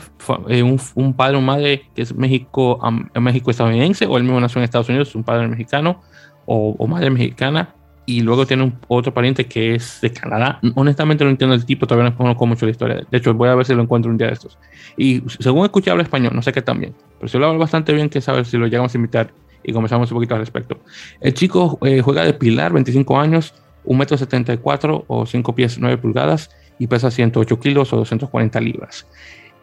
[0.94, 2.80] un, padre o madre que es México,
[3.20, 6.00] México estadounidense o el mismo nació en Estados Unidos, un padre mexicano
[6.46, 7.74] o, madre mexicana
[8.10, 10.58] y luego tiene un, otro pariente que es de Canadá.
[10.74, 13.06] Honestamente no entiendo el tipo, todavía no conozco mucho la historia.
[13.08, 14.58] De hecho, voy a ver si lo encuentro un día de estos.
[14.96, 18.08] Y según escuché habla español, no sé qué también, pero si lo habla bastante bien,
[18.08, 19.32] que saber si lo llegamos a invitar
[19.62, 20.80] y comenzamos un poquito al respecto.
[21.20, 23.54] El chico eh, juega de pilar, 25 años,
[23.84, 29.06] 1,74 m o 5 pies 9 pulgadas y pesa 108 kilos o 240 libras.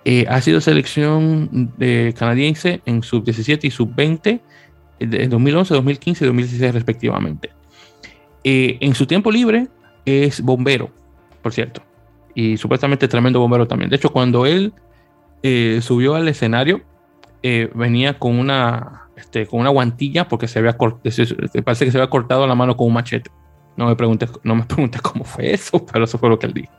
[0.05, 4.39] Eh, ha sido selección de canadiense en sub 17 y sub 20
[4.99, 7.56] de 2011, 2015 y 2016 respectivamente.
[8.43, 9.67] Eh, en su tiempo libre
[10.05, 10.89] es bombero,
[11.41, 11.81] por cierto,
[12.35, 13.89] y supuestamente tremendo bombero también.
[13.89, 14.73] De hecho, cuando él
[15.43, 16.81] eh, subió al escenario,
[17.73, 22.45] venía con una, este, con una guantilla porque se había parece que se había cortado
[22.45, 23.31] la mano con un machete.
[23.75, 26.53] No me preguntes, no me preguntes cómo fue eso, pero eso fue lo que él
[26.53, 26.73] dijo.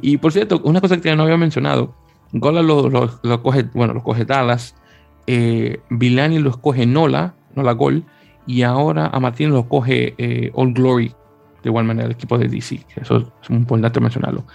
[0.00, 1.94] Y por cierto, una cosa que no había mencionado,
[2.32, 4.74] Gola lo, lo, coge, bueno, lo coge Dallas,
[5.26, 8.04] eh, Vilani lo coge Nola, Nola Gol,
[8.48, 11.08] y ahora a Martín lo coge eh, All Glory,
[11.62, 12.80] de igual manera el equipo de DC.
[12.96, 14.46] Eso es muy importante mencionarlo.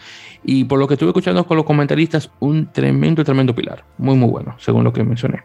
[0.43, 3.85] Y por lo que estuve escuchando con los comentaristas, un tremendo, tremendo pilar.
[3.99, 5.43] Muy, muy bueno, según lo que mencioné.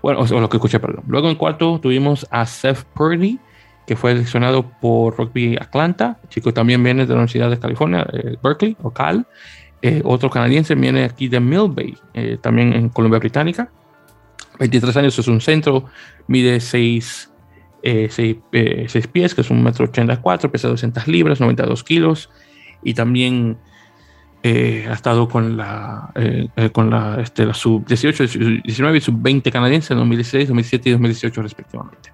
[0.00, 1.02] Bueno, o, lo que escuché, perdón.
[1.08, 3.40] Luego en cuarto tuvimos a Seth Purdy,
[3.84, 6.20] que fue seleccionado por Rugby Atlanta.
[6.22, 9.26] El chico también viene de la Universidad de California, eh, Berkeley o Cal.
[9.82, 13.72] Eh, otro canadiense viene aquí de Millbay, eh, también en Colombia Británica.
[14.60, 15.86] 23 años, es un centro,
[16.28, 17.31] mide 6,
[17.82, 22.30] eh, pies, que es un metro 84, pesa 200 libras, 92 kilos.
[22.82, 23.58] Y también
[24.44, 26.12] ha estado con la,
[26.72, 28.24] con la, este, la sub 18,
[28.64, 32.12] 19 y sub 20 canadiense en 2016, 2017 y 2018 respectivamente.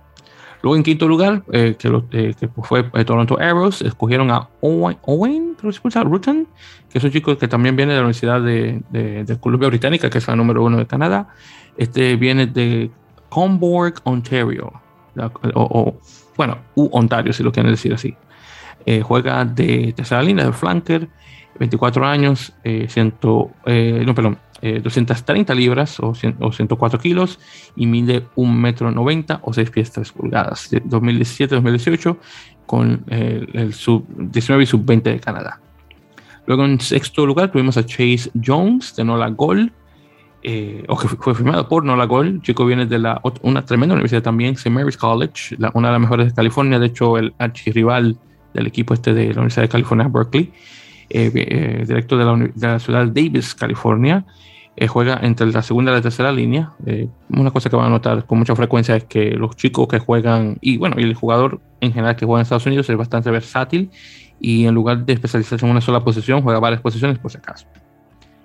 [0.62, 4.98] Luego en quinto lugar, eh, que, eh, que, fue eh, Toronto Arrows, escogieron a Owen,
[5.02, 5.56] Owen
[6.04, 6.48] Rutan,
[6.90, 10.18] que es un chico que también viene de la Universidad de, de, Columbia Británica, que
[10.18, 11.28] es la número uno de Canadá.
[11.76, 12.90] Este viene de
[13.28, 14.72] Comborg, Ontario,
[15.54, 15.98] o,
[16.36, 18.14] bueno, U Ontario, si lo quieren decir así.
[19.02, 21.08] juega de tercera línea, de flanker,
[21.58, 22.52] 24 años,
[22.88, 27.38] ciento, no, perdón, 230 eh, libras o, 104 kilos
[27.76, 30.70] y mide 1,90 metro 90 o 6 pies 3 pulgadas.
[30.72, 32.16] 2017-2018
[32.66, 35.60] con el, sub 19 y sub 20 de Canadá.
[36.46, 39.70] Luego en sexto lugar tuvimos a Chase Jones de Nola Gold,
[40.50, 42.40] eh, o que fue firmado por Nola Gold.
[42.40, 42.96] chico viene de
[43.42, 44.70] una tremenda universidad también, St.
[44.70, 46.78] Mary's College, una de las mejores de California.
[46.78, 48.16] De hecho, el archirrival
[48.54, 50.50] del equipo este de la Universidad de California, Berkeley.
[51.10, 54.24] Eh, eh, directo de la, de la, ciudad de Davis, California.
[54.74, 56.72] Eh, juega entre la segunda y la tercera línea.
[57.28, 60.56] una cosa que van a notar con mucha frecuencia es que los chicos que juegan,
[60.62, 63.90] y bueno, y el jugador en general que juega en Estados Unidos es bastante versátil
[64.40, 67.66] y en lugar de especializarse en una sola posición, juega varias posiciones por si acaso.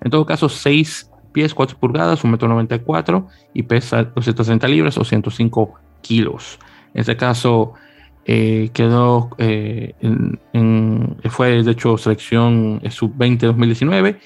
[0.02, 5.74] En todo caso, 6 pies, 4 pulgadas, 1,94 m y pesa 230 libras o 105
[6.00, 6.58] kilos.
[6.94, 7.74] En este caso,
[8.26, 14.18] eh, quedó eh, en, fue de hecho selección sub-20 2019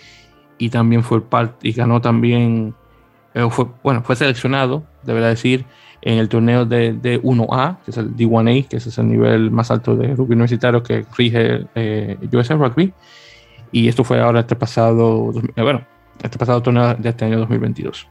[0.56, 2.76] y también fue parte y ganó también
[3.34, 5.64] eh, fue, bueno fue seleccionado debería decir
[6.00, 9.72] en el torneo de, de 1A que es el D1A que es el nivel más
[9.72, 11.66] alto de rugby universitario que rige
[12.32, 12.92] USA Rugby
[13.72, 15.84] y esto fue ahora este pasado bueno
[16.22, 18.08] este pasado torneo de este año 2022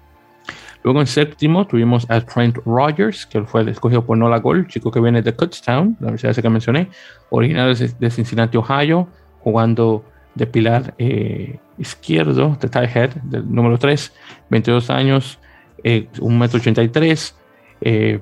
[0.84, 5.02] Luego en séptimo tuvimos a Trent Rogers, que fue escogido por Nola Gold, chico que
[5.02, 6.90] viene de Kutztown, la universidad que mencioné,
[7.30, 9.08] original de Cincinnati, Ohio,
[9.40, 10.06] jugando
[10.36, 14.14] de pilar eh, izquierdo, de tie head, del número 3,
[14.50, 15.40] 22 años,
[15.84, 17.34] eh, 1,83
[17.82, 18.22] m,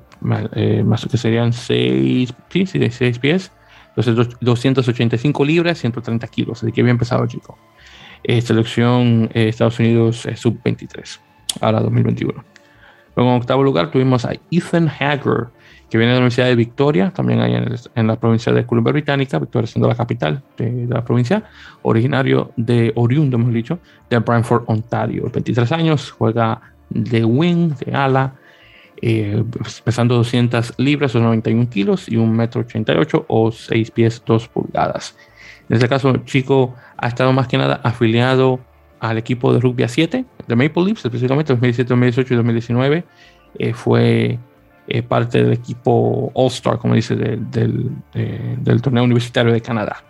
[0.54, 3.52] eh, más que serían 6, sí, 6 pies,
[3.94, 7.56] entonces 285 libras, 130 kilos, así que bien pesado, chico.
[8.24, 11.18] Selección Estados Unidos sub-23,
[11.60, 12.44] ahora 2021.
[13.16, 15.46] Luego en octavo lugar tuvimos a Ethan Hager,
[15.88, 19.38] que viene de la Universidad de Victoria, también ahí en, la provincia de Columbia Británica,
[19.38, 21.44] Victoria siendo la capital de, la provincia,
[21.82, 23.78] originario de oriundo, hemos dicho,
[24.10, 25.30] de Brantford, Ontario.
[25.32, 26.60] 23 años, juega
[26.90, 28.34] de wing, de ala,
[29.00, 29.44] eh,
[29.84, 35.16] pesando 200 libras o 91 kilos y 1,88 metro 88 o 6 pies 2 pulgadas.
[35.68, 38.60] En este caso, Chico ha estado más que nada afiliado
[39.00, 43.04] al equipo de rugby a 7 de Maple Leafs, específicamente 2017, 2018 y 2019.
[43.58, 44.38] Eh, fue
[44.86, 47.50] eh, parte del equipo All-Star, como dice, del,
[48.12, 50.04] del, torneo universitario de Canadá.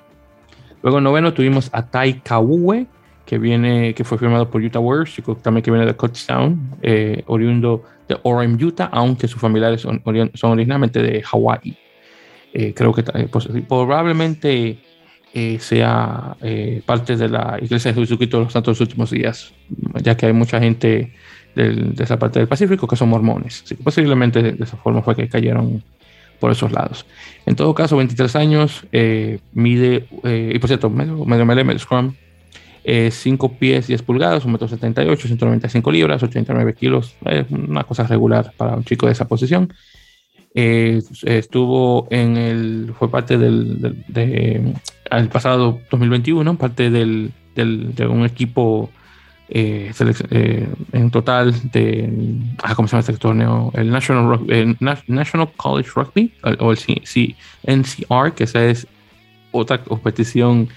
[0.83, 2.87] Luego en noveno tuvimos a Tai Kawue,
[3.25, 7.83] que, viene, que fue firmado por Utah Warriors, también que viene de Kutztown, eh, oriundo
[8.09, 10.03] de Orem, Utah, aunque sus familiares son,
[10.35, 11.77] son originalmente de Hawaii.
[12.75, 13.03] creo que
[13.69, 14.79] probablemente
[15.39, 19.53] eh, sea eh, parte de la iglesia de Jesucristo de los Santos últimos días,
[20.03, 21.12] ya que hay mucha gente
[21.55, 23.62] de esa parte del Pacífico que son mormones.
[23.84, 25.82] posiblemente de, esa forma fue que cayeron
[26.41, 27.05] por esos lados.
[27.45, 32.14] En todo caso, 23 años, eh, mide, y por cierto, medio, medio medio scrum,
[33.11, 37.14] 5 pies 10 pulgadas, 1,78 m, 195 libras, 89 kilos,
[37.51, 39.70] una cosa regular para un chico de esa posición.
[40.57, 44.75] Estuvo en el, fue parte del, de,
[45.11, 48.91] el pasado 2021, parte del de un equipo
[49.49, 49.93] eh,
[50.31, 52.11] eh, en total de,
[52.63, 53.71] ah, ¿cómo se llama este torneo?
[53.75, 54.41] El National,
[55.07, 56.79] National College Rugby, o el
[57.65, 58.87] NCR, que esa es
[59.53, 60.69] otra competición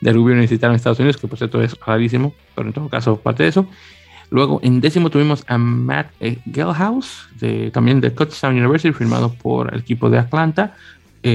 [0.00, 3.16] de rugby universitario en Estados Unidos, que por cierto es rarísimo, pero en todo caso
[3.18, 3.66] parte de eso.
[4.30, 7.28] Luego en décimo tuvimos a Matt eh, Gelhaus,
[7.72, 10.74] también de Kutztown University, firmado por el equipo de Atlanta,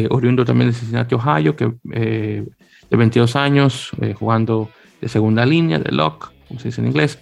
[0.10, 2.46] oriundo también de Cincinnati, Ohio, que de
[2.90, 4.70] 22 años, jugando
[5.02, 7.20] de segunda línea, de lock, como se dice en inglés,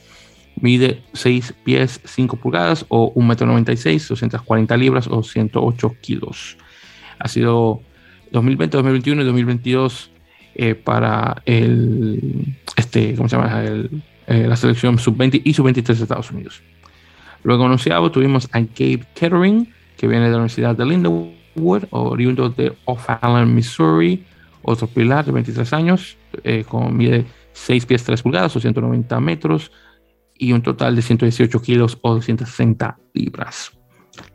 [0.62, 6.58] mide 6 pies 5 pulgadas o 1,96 m, 240 libras o 108 kilos.
[7.20, 7.82] Ha sido
[8.32, 10.12] 2020, 2021 y 2022
[10.56, 13.64] eh, para el, este, ¿cómo se llama?
[13.64, 16.62] El, eh, la selección sub-20 y sub-23 de Estados Unidos.
[17.42, 22.72] Luego anunciado tuvimos a Gabe Kettering, que viene de la Universidad de Lindenwood, oriundo de
[22.86, 24.24] O'Fallon, Missouri,
[24.62, 29.72] otro pilar de 23 años, eh, con mide 6 pies 3 pulgadas o 190 metros
[30.38, 33.72] y un total de 118 kilos o 260 libras.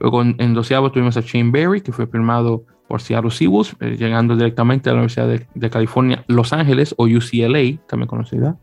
[0.01, 4.35] Luego en, doceavo tuvimos a Shane Berry, que fue firmado por Seattle Seawolves, eh, llegando
[4.35, 8.59] directamente a la Universidad de, California, Los Ángeles o UCLA, también conocida.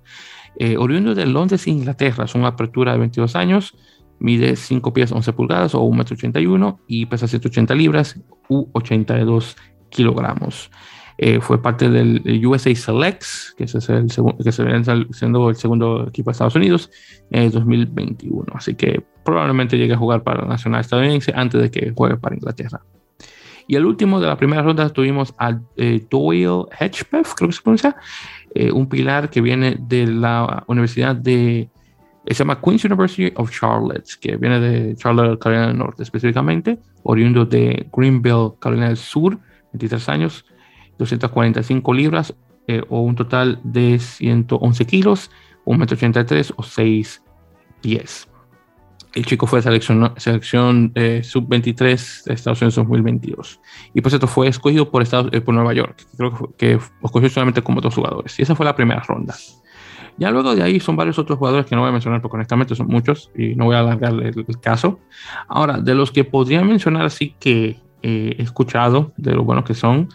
[0.58, 3.76] Eh, oriundo de Londres, Inglaterra, es una apertura de 22 años,
[4.20, 9.56] mide 5 pies 11 pulgadas o 1,81 m y pesa 180 libras u 82
[9.90, 10.70] kilogramos.
[11.18, 14.08] Eh, fue parte del USA Selects, que, es el
[14.44, 16.90] que se viene siendo el segundo equipo de Estados Unidos
[17.30, 18.46] en el 2021.
[18.56, 22.36] Así que probablemente llegue a jugar para la Nacional Estadounidense antes de que juegue para
[22.36, 22.82] Inglaterra.
[23.68, 27.62] Y el último de la primera ronda tuvimos a eh, Doyle Hedgepeth, creo que se
[27.62, 27.96] pronuncia,
[28.54, 31.70] eh, un pilar que viene de la Universidad de,
[32.28, 37.46] se llama Queen's University of Charlotte, que viene de Charlotte, Carolina del Norte específicamente, oriundo
[37.46, 39.40] de Greenville, Carolina del Sur,
[39.74, 40.46] 23 años,
[40.98, 42.36] 245 libras
[42.68, 45.32] eh, o un total de 111 kilos,
[45.66, 47.24] 1,83 m o 6
[47.82, 48.31] pies.
[49.14, 53.60] El chico fue selección, selección eh, sub-23 de Estados Unidos 2022.
[53.94, 56.08] Y por cierto, fue escogido por, Estados, eh, por Nueva York.
[56.16, 58.40] Creo que, que escogió solamente como dos jugadores.
[58.40, 59.36] Y esa fue la primera ronda.
[60.18, 62.76] Ya luego de ahí son varios otros jugadores que no voy a mencionar porque honestamente
[62.76, 65.00] son muchos y no voy a alargar el, el caso.
[65.48, 70.10] Ahora, de los que podría mencionar así que he escuchado de lo buenos que son.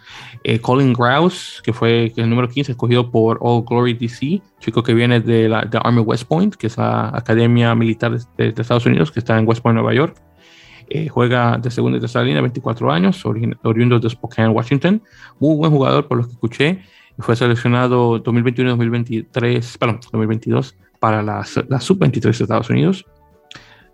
[0.44, 4.94] Eh, Colin Grouse, que fue el número 15, escogido por All Glory DC, chico que
[4.94, 9.20] viene de la Army West Point, que es la academia militar de, Estados Unidos, que
[9.20, 10.16] está en West Point, Nueva York.
[10.88, 15.02] Eh, juega de segunda y tercera línea, 24 años, oriundo de Spokane, Washington.
[15.40, 16.82] Muy buen jugador, por lo que escuché.
[17.18, 23.06] Fue seleccionado 2021-2023, perdón, 2022 para la, la sub-23 de Estados Unidos.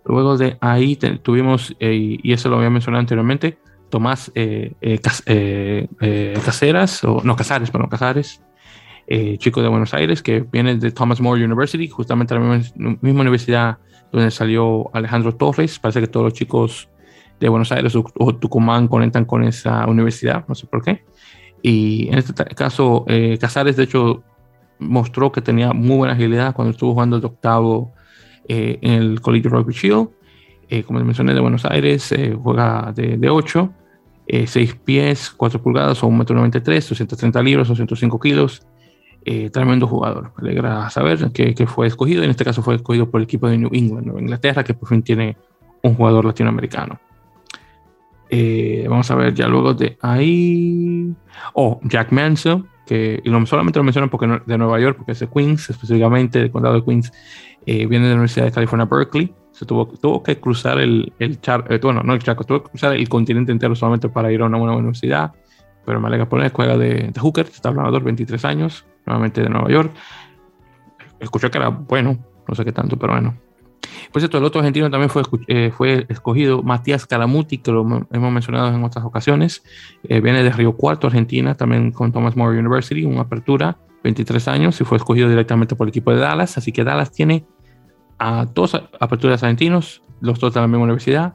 [0.04, 3.58] Luego de ahí tuvimos, eh, y eso lo había mencionado anteriormente,
[3.92, 4.98] Tomás eh, eh,
[6.00, 8.42] eh, Caseras, o no, Casares, perdón, Casares,
[9.36, 13.76] chico de Buenos Aires, que viene de Thomas More University, justamente la misma, universidad
[14.10, 15.78] donde salió Alejandro Torres.
[15.78, 16.88] Parece que todos los chicos
[17.38, 21.04] de Buenos Aires o, Tucumán conectan con esa universidad, no sé por qué.
[21.60, 23.04] Y en este caso,
[23.38, 24.22] Casares, de hecho,
[24.78, 27.92] mostró que tenía muy buena agilidad cuando estuvo jugando de octavo
[28.48, 30.08] en el Colegio Rugby Shield.
[30.86, 33.70] como mencioné, de Buenos Aires, juega de, de 8
[34.28, 38.66] 6 eh, pies, 4 pulgadas o 1,93 m, 230 libras o 105 kilos.
[39.24, 40.32] Eh, tremendo jugador.
[40.36, 42.24] Me alegra saber que, que, fue escogido.
[42.24, 44.88] En este caso fue escogido por el equipo de New England, Nueva Inglaterra, que por
[44.88, 45.36] fin tiene
[45.82, 46.98] un jugador latinoamericano.
[48.28, 51.14] Eh, vamos a ver ya luego de ahí.
[51.52, 55.20] Oh, Jack Mansell, que y no solamente lo mencionan porque de Nueva York, porque es
[55.20, 57.12] de Queens, específicamente del condado de Queens,
[57.64, 61.38] viene de la Universidad de California, Berkeley se tuvo, tuvo que cruzar el, el
[61.68, 64.46] eh, bueno, no el charco, tuvo que cruzar el continente entero solamente para ir a
[64.46, 65.32] una buena universidad.
[65.84, 69.68] Pero me alegra poner, juega de, de Hooker, está hablando 23 años, nuevamente de Nueva
[69.68, 69.92] York.
[71.20, 73.34] Escuché que era bueno, no sé qué tanto, pero bueno.
[74.12, 78.32] Por cierto, el otro argentino también fue, eh, fue escogido, Matías Caramuti, que lo hemos
[78.32, 79.62] mencionado en otras ocasiones.
[80.04, 84.80] Eh, viene de Río Cuarto, Argentina, también con Thomas More University, una apertura, 23 años,
[84.80, 86.58] y fue escogido directamente por el equipo de Dallas.
[86.58, 87.44] Así que Dallas tiene
[88.22, 91.34] a dos aperturas argentinos, los dos de la misma universidad.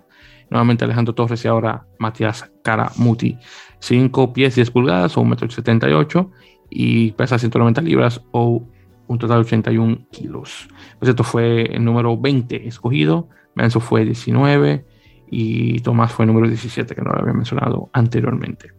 [0.50, 3.38] Nuevamente Alejandro Torres y ahora Matías Caramuti.
[3.80, 6.30] 5 pies 10 pulgadas o 1,78 m
[6.70, 8.64] y pesa 190 libras o
[9.08, 10.70] un total de 81 kilos.
[10.98, 14.86] Pues esto fue el número 20 escogido, Menzo fue 19
[15.30, 18.72] y Tomás fue el número 17 que no lo había mencionado anteriormente.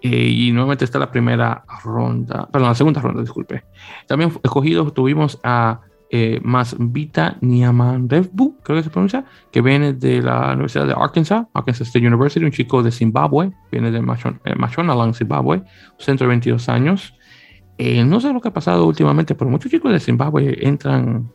[0.00, 3.64] Eh, y nuevamente está la primera ronda, perdón, la segunda ronda, disculpe.
[4.06, 5.80] También escogidos tuvimos a
[6.10, 11.46] eh, más Vita Niamandevbu, creo que se pronuncia, que viene de la Universidad de Arkansas,
[11.52, 15.62] Arkansas State University, un chico de Zimbabue, viene de Mashonaland, Zimbabue,
[15.98, 17.14] centro de 22 años.
[17.78, 21.32] Eh, no sé lo que ha pasado últimamente, pero muchos chicos de Zimbabue entran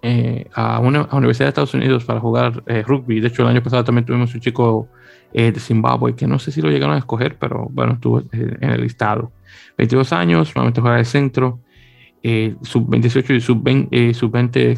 [0.00, 3.20] eh, a una universidad de Estados Unidos para jugar eh, rugby.
[3.20, 4.88] De hecho, el año pasado también tuvimos un chico
[5.34, 8.82] de Zimbabue que no sé si lo llegaron a escoger, pero bueno, estuvo en el
[8.82, 9.32] listado.
[9.78, 11.60] 22 años, normalmente juega de centro.
[12.22, 14.32] Sub-28 y sub-20 sub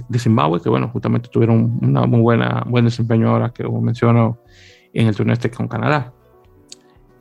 [0.09, 4.39] de Zimbabue, que bueno, justamente tuvieron una muy buena, buen desempeño ahora que como menciono
[4.95, 6.13] en el torneo este con Canadá.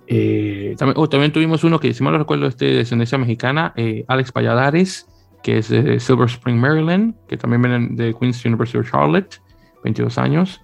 [0.07, 3.73] Eh, también, oh, también, tuvimos uno que, si mal no recuerdo, este de descendencia mexicana,
[3.75, 5.07] eh, Alex Valladares,
[5.41, 9.41] que es de Silver Spring, Maryland, que también viene de Queen's University of Charlotte,
[9.83, 10.61] 22 años,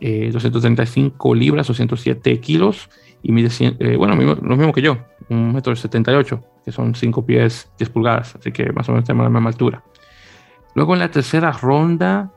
[0.00, 2.88] 235 eh, libras 207 kilos
[3.22, 3.50] y mide,
[3.96, 4.96] bueno, lo mismo que yo,
[5.28, 9.24] un metro 78, que son 5 pies 10 pulgadas, así que más o menos tenemos
[9.24, 9.82] la misma altura.
[10.74, 12.32] Luego en la tercera ronda,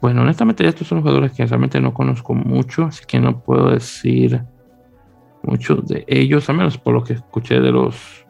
[0.00, 4.42] bueno, honestamente estos son jugadores que realmente no conozco mucho, así que no puedo decir
[5.42, 8.26] muchos de ellos, al menos por lo que escuché de los...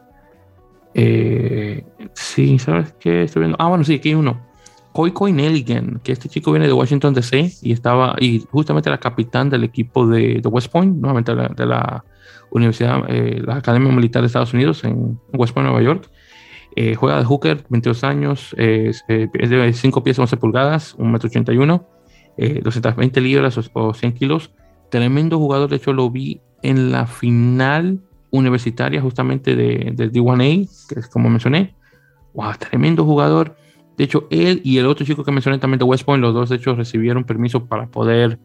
[0.93, 3.23] Eh, sí, ¿sabes qué?
[3.23, 3.57] Estoy viendo.
[3.59, 4.39] Ah, bueno, sí, aquí hay uno.
[4.93, 5.33] Koi Koi
[6.03, 10.07] que este chico viene de Washington DC y estaba, y justamente era capitán del equipo
[10.07, 12.05] de, West Point, nuevamente de la,
[12.51, 16.09] Universidad, eh, la Academia Militar de Estados Unidos en West Point, Nueva York.
[16.75, 21.85] Eh, juega de hooker, 22 años, es de 5 pies 11 pulgadas, 1,81
[22.37, 24.51] m, 220 libras o, o 100 kilos.
[24.91, 30.99] Tremendo jugador, de hecho lo vi en la final universitaria justamente de, de D1A, que
[30.99, 31.75] es como mencioné.
[32.33, 33.55] Wow, tremendo jugador.
[33.97, 36.49] De hecho, él y el otro chico que mencioné también de West Point, los dos
[36.49, 38.39] de hecho recibieron permiso para poder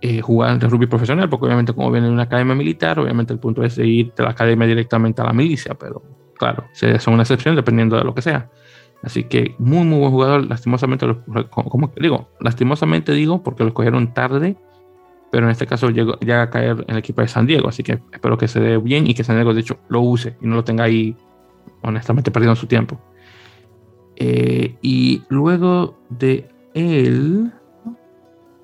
[0.00, 3.38] eh, jugar de rugby profesional, porque obviamente como viene de una academia militar, obviamente el
[3.38, 6.02] punto es ir de la academia directamente a la milicia, pero
[6.38, 6.64] claro,
[6.98, 8.50] son una excepción dependiendo de lo que sea.
[9.02, 10.46] Así que muy, muy buen jugador.
[10.46, 11.06] Lastimosamente,
[11.50, 14.56] como digo, lastimosamente digo, porque lo cogieron tarde
[15.30, 18.00] pero en este caso llega a caer en el equipo de San Diego, así que
[18.12, 20.56] espero que se dé bien y que San Diego de hecho lo use y no
[20.56, 21.16] lo tenga ahí
[21.82, 23.00] honestamente perdiendo su tiempo.
[24.16, 27.52] Eh, y luego de él,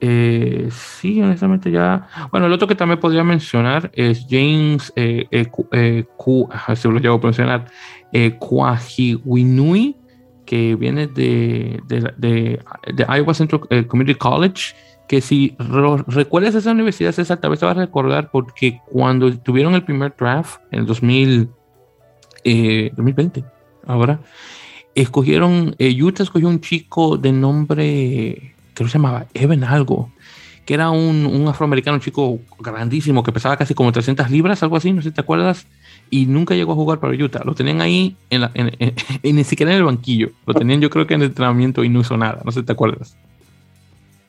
[0.01, 2.09] eh, sí, honestamente ya.
[2.31, 6.05] Bueno, el otro que también podría mencionar es James eh, eh
[8.39, 9.97] Kwahiwinui,
[10.45, 12.61] que viene de, de,
[13.09, 14.75] Iowa Central Community College
[15.13, 19.85] que si recuerdas esa universidad, César, tal te vas a recordar porque cuando tuvieron el
[19.85, 21.51] primer draft en el 2000,
[22.97, 23.45] 2020, eh,
[23.87, 24.21] ahora,
[24.95, 30.11] escogieron, eh, Utah escogió un chico de nombre, que se llamaba Evan algo,
[30.65, 34.77] que era un, un, afroamericano, un chico grandísimo, que pesaba casi como 300 libras, algo
[34.77, 35.67] así, no sé si te acuerdas,
[36.11, 37.43] y nunca llegó a jugar para Utah.
[37.45, 38.53] Lo tenían ahí, en la,
[39.23, 42.01] ni siquiera en el banquillo, lo tenían yo creo que en el entrenamiento y no
[42.01, 43.17] hizo nada, no sé si te acuerdas.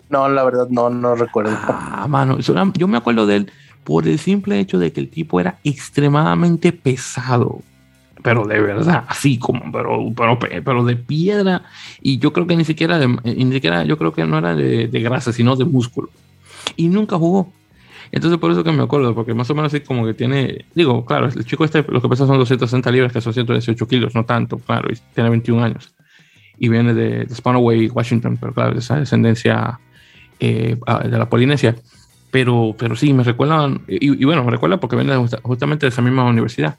[0.09, 1.57] No, la verdad no, no recuerdo.
[1.68, 3.51] Ah, mano, yo me acuerdo de él
[3.84, 7.61] por el simple hecho de que el tipo era extremadamente pesado.
[8.24, 11.63] Pero de verdad, así como, pero, pero, pero de piedra.
[12.01, 14.88] Y yo creo que ni siquiera, de, ni siquiera yo creo que no era de,
[14.88, 16.09] de grasa, sino de músculo.
[16.76, 17.51] Y nunca jugó.
[18.13, 21.03] Entonces por eso que me acuerdo, porque más o menos así como que tiene, digo,
[21.03, 24.24] claro, el chico este lo que pesa son 260 libras, que son 118 kilos, no
[24.24, 25.93] tanto, claro, y tiene 21 años.
[26.59, 29.80] Y viene de, de Spanaway, Washington, pero claro, esa descendencia
[30.39, 31.76] eh, de la Polinesia.
[32.30, 36.24] Pero, pero sí, me recuerdan, y, bueno, me recuerda porque viene justamente de esa misma
[36.26, 36.78] universidad,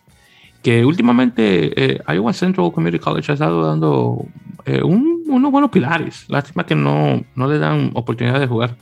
[0.65, 4.25] que últimamente eh, Iowa Central Community College ha estado dando
[4.65, 6.25] eh, unos buenos pilares.
[6.29, 8.75] Lástima que no, no le dan oportunidad de jugar.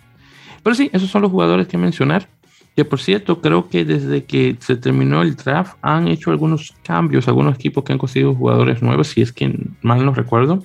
[0.63, 2.29] Pero sí, esos son los jugadores que mencionar.
[2.77, 7.27] Que por cierto, creo que desde que se terminó el draft han hecho algunos cambios,
[7.27, 9.53] algunos equipos que han conseguido jugadores nuevos, si es que
[9.83, 10.65] mal no recuerdo.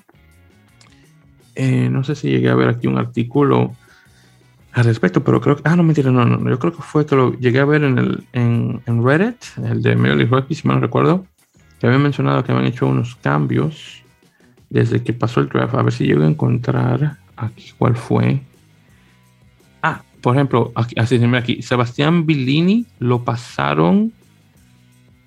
[1.57, 3.71] no sé si llegué a ver aquí un artículo
[4.77, 7.15] al respecto, pero creo que, ah, no, mentira, no, no, yo creo que fue que
[7.15, 10.77] lo llegué a ver en, el, en, en Reddit, el de Major League si mal
[10.77, 11.25] no recuerdo,
[11.79, 14.03] que habían mencionado que habían hecho unos cambios
[14.69, 18.41] desde que pasó el draft, a ver si llego a encontrar aquí cuál fue.
[19.81, 24.13] Ah, por ejemplo, aquí, así mira aquí, Sebastián Billini lo pasaron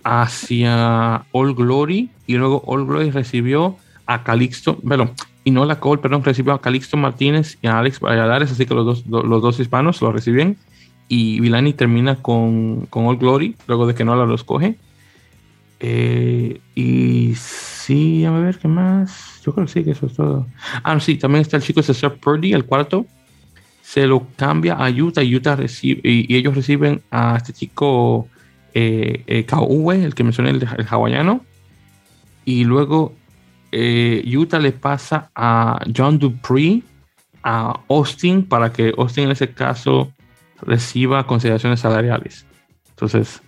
[0.05, 4.79] hacia All Glory y luego All Glory recibió a Calixto,
[5.45, 8.75] y no la Cole, perdón, recibió a Calixto Martínez y a Alex Valladares, así que
[8.75, 10.59] los dos, los dos hispanos lo reciben.
[11.09, 14.77] Y Vilani termina con, con All Glory, luego de que no la escoge.
[15.81, 19.41] Eh, y sí, a ver qué más.
[19.45, 20.47] Yo creo que sí, que eso es todo.
[20.85, 23.07] Ah, sí, también está el chico Cesar Purdy, el cuarto.
[23.83, 28.29] Se lo cambia a Utah, Utah recibe, y, ellos reciben a este chico
[28.75, 31.45] eh, eh el que mencioné, el hawaiano.
[32.45, 33.15] Y luego
[33.73, 36.83] eh, Utah le pasa a John Dupree
[37.43, 40.13] a Austin para que Austin en ese caso
[40.63, 42.47] reciba consideraciones salariales.
[42.91, 43.43] Entonces,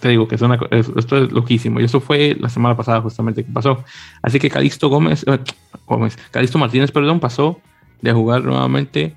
[0.00, 1.80] te digo que es una, esto es loquísimo.
[1.80, 3.84] Y eso fue la semana pasada justamente que pasó.
[4.22, 5.38] Así que Calixto Gómez, eh,
[5.86, 7.60] Gómez Calixto Martínez, perdón, pasó
[8.00, 9.16] de jugar nuevamente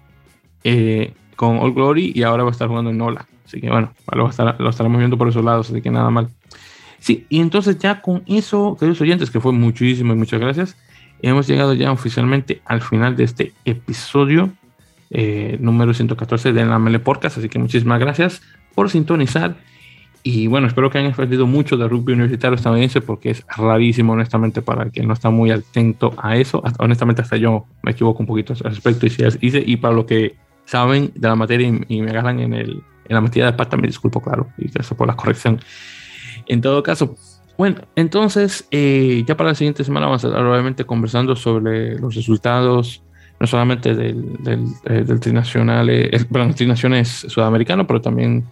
[0.63, 3.27] eh, con All Glory y ahora va a estar jugando en Nola.
[3.45, 4.29] Así que bueno, lo,
[4.59, 6.29] lo estaremos viendo por esos lados, así que nada mal.
[6.99, 10.77] Sí, y entonces ya con eso, queridos oyentes, que fue muchísimo y muchas gracias,
[11.21, 14.51] hemos llegado ya oficialmente al final de este episodio
[15.09, 18.41] eh, número 114 de la Mele Podcast, así que muchísimas gracias
[18.75, 19.55] por sintonizar.
[20.23, 24.61] Y bueno, espero que hayan aprendido mucho de rugby universitario estadounidense porque es rarísimo, honestamente,
[24.61, 26.61] para el que no está muy atento a eso.
[26.79, 30.35] honestamente, hasta yo me equivoco un poquito al respecto y, hice, y para lo que
[30.65, 33.87] saben de la materia y, me agarran en, el, en la materia de pata, me
[33.87, 35.61] disculpo, claro, y gracias por la corrección.
[36.47, 37.15] En todo caso,
[37.57, 42.13] bueno, entonces eh, ya para la siguiente semana vamos a estar obviamente conversando sobre los
[42.13, 43.03] resultados,
[43.39, 48.45] no solamente del, del, eh, del trinacional, eh, bueno, trinaciones sudamericano, pero también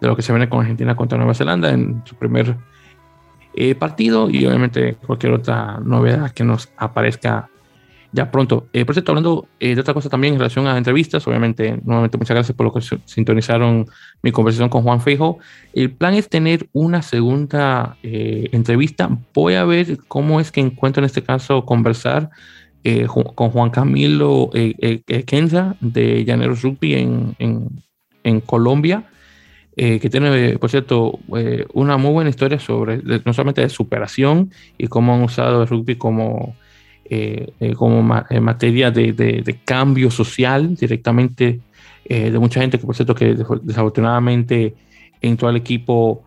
[0.00, 2.56] de lo que se viene con Argentina contra Nueva Zelanda en su primer
[3.78, 7.50] partido y obviamente cualquier otra novedad que nos aparezca
[8.12, 8.68] ya pronto.
[8.72, 12.18] Eh, por cierto, hablando eh, de otra cosa también en relación a entrevistas, obviamente, nuevamente
[12.18, 13.86] muchas gracias por lo que sintonizaron
[14.22, 15.38] mi conversación con Juan Feijo.
[15.72, 19.18] El plan es tener una segunda eh, entrevista.
[19.32, 22.30] Voy a ver cómo es que encuentro en este caso conversar
[23.36, 24.50] con Juan Camilo
[25.24, 29.04] Kenza de Llaneros Rugby en, Colombia.
[29.76, 31.20] que tiene, por cierto,
[31.74, 35.94] una muy buena historia sobre no solamente de superación y cómo han usado el rugby
[35.94, 36.56] como
[37.04, 41.60] eh, eh, como en materia de, cambio social directamente
[42.04, 44.74] eh, de mucha gente que por cierto que desafortunadamente
[45.20, 46.24] entró al equipo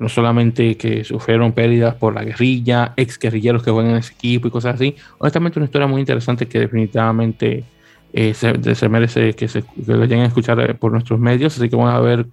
[0.00, 4.48] no solamente que sufrieron pérdidas por la guerrilla, ex guerrilleros que juegan en ese equipo
[4.48, 4.94] y cosas así.
[5.18, 7.64] Honestamente, una historia muy interesante que definitivamente
[8.12, 8.32] se,
[8.74, 11.58] se, merece que, se, que lo a escuchar por nuestros medios.
[11.58, 12.26] Así que vamos a ver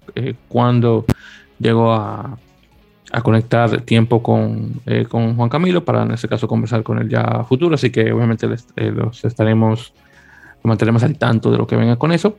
[0.48, 1.04] cuándo
[1.58, 2.38] llegó a,
[3.12, 7.08] a conectar tiempo con, eh, con, Juan Camilo para en este caso conversar con él
[7.08, 9.92] ya futuro, así que obviamente eh, los estaremos,
[10.56, 12.36] los mantenemos al tanto de lo que venga con eso.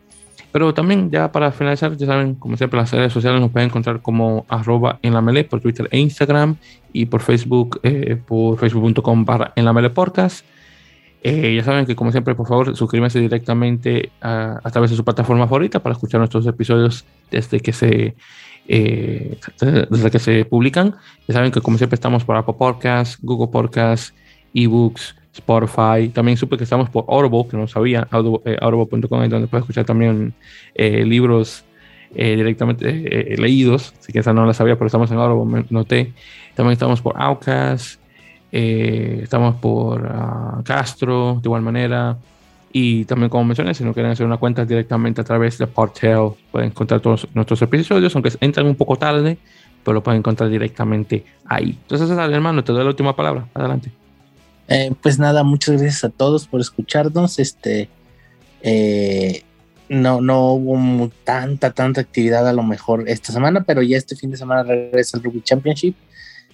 [0.52, 4.02] Pero también ya para finalizar, ya saben, como siempre las redes sociales nos pueden encontrar
[4.02, 6.56] como arroba en la mele por Twitter e Instagram
[6.92, 10.44] y por Facebook, eh, por facebook.com barra en la mele podcast.
[11.24, 15.46] ya saben que como siempre, por favor, suscríbanse directamente a, a, través de su plataforma
[15.46, 18.16] favorita para escuchar nuestros episodios desde que se
[18.72, 19.36] eh,
[19.90, 20.96] desde que se publican.
[21.28, 24.14] Ya saben que como siempre estamos por Apple Podcasts, Google Podcasts,
[24.54, 26.10] eBooks, Spotify.
[26.14, 30.36] También supe que estamos por Audible, que no sabía, audible.com, eh, donde puedes escuchar también
[30.76, 31.66] eh, libros
[32.12, 33.94] directamente leídos.
[34.00, 36.14] Así que no la sabía, pero estamos en Audible, noté.
[36.56, 38.00] También estamos por Outcast,
[38.52, 42.18] estamos por ah, Castro, de igual manera.
[42.72, 46.32] Y también, como mencioné, si no quieren hacer una cuenta directamente a través de Portail,
[46.52, 49.38] pueden encontrar todos nuestros episodios, aunque entran un poco tarde,
[49.84, 51.78] pero lo pueden encontrar directamente ahí.
[51.82, 53.48] Entonces, hermano, te doy la última palabra.
[53.54, 53.92] Adelante.
[54.68, 57.40] Eh, pues nada, muchas gracias a todos por escucharnos.
[57.40, 57.90] Este,
[58.62, 59.44] eh,
[59.90, 64.30] no, no hubo tanta, tanta actividad a lo mejor esta semana, pero ya este fin
[64.30, 65.96] de semana regresa el Rugby Championship.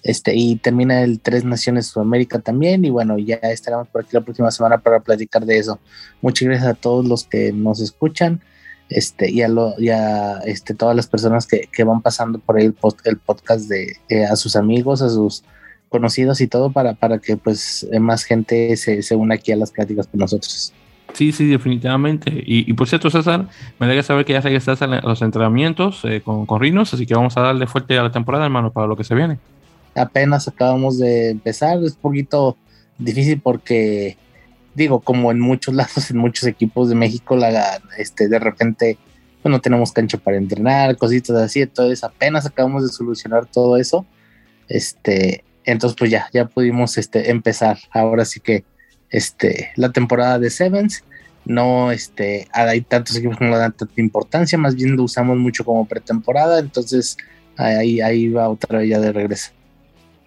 [0.06, 2.86] Este, y termina el Tres Naciones Sudamérica también.
[2.86, 5.80] Y bueno, ya estaremos por aquí la próxima semana para platicar de eso.
[6.22, 8.40] Muchas gracias a todos los que nos escuchan.
[8.88, 9.74] Este, y a, lo,
[10.46, 12.76] este, todas las personas que, que, van pasando por ahí el,
[13.06, 15.44] el podcast de eh, a sus amigos, a sus
[15.90, 19.72] conocidos y todo para, para que pues más gente se, se una aquí a las
[19.72, 20.72] pláticas con nosotros.
[21.14, 22.30] Sí, sí, definitivamente.
[22.30, 23.48] Y, y, por cierto, César,
[23.80, 27.16] me alegra saber que ya regresaste a los entrenamientos eh, con, con Rinos, así que
[27.16, 29.40] vamos a darle fuerte a la temporada, hermano, para lo que se viene
[29.96, 32.58] apenas acabamos de empezar, es un poquito
[32.98, 34.18] difícil porque,
[34.74, 38.98] digo, como en muchos lados, en muchos equipos de México, la, este, de repente
[39.42, 44.06] pues, no tenemos cancha para entrenar, cositas así, entonces apenas acabamos de solucionar todo eso,
[44.68, 48.64] este, entonces pues ya, ya pudimos este, empezar, ahora sí que
[49.10, 51.04] este, la temporada de Sevens,
[51.46, 55.64] no este, hay tantos equipos que no dan tanta importancia, más bien lo usamos mucho
[55.64, 57.18] como pretemporada, entonces
[57.56, 59.52] ahí, ahí va otra vez ya de regreso.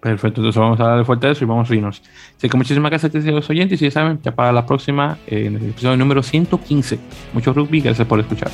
[0.01, 2.01] Perfecto, entonces vamos a darle fuerte a eso y vamos a irnos.
[2.37, 5.57] Así que muchísimas gracias a los oyentes y ya saben, ya para la próxima, en
[5.57, 6.99] el episodio número 115.
[7.33, 8.49] Mucho rugby, gracias por escuchar.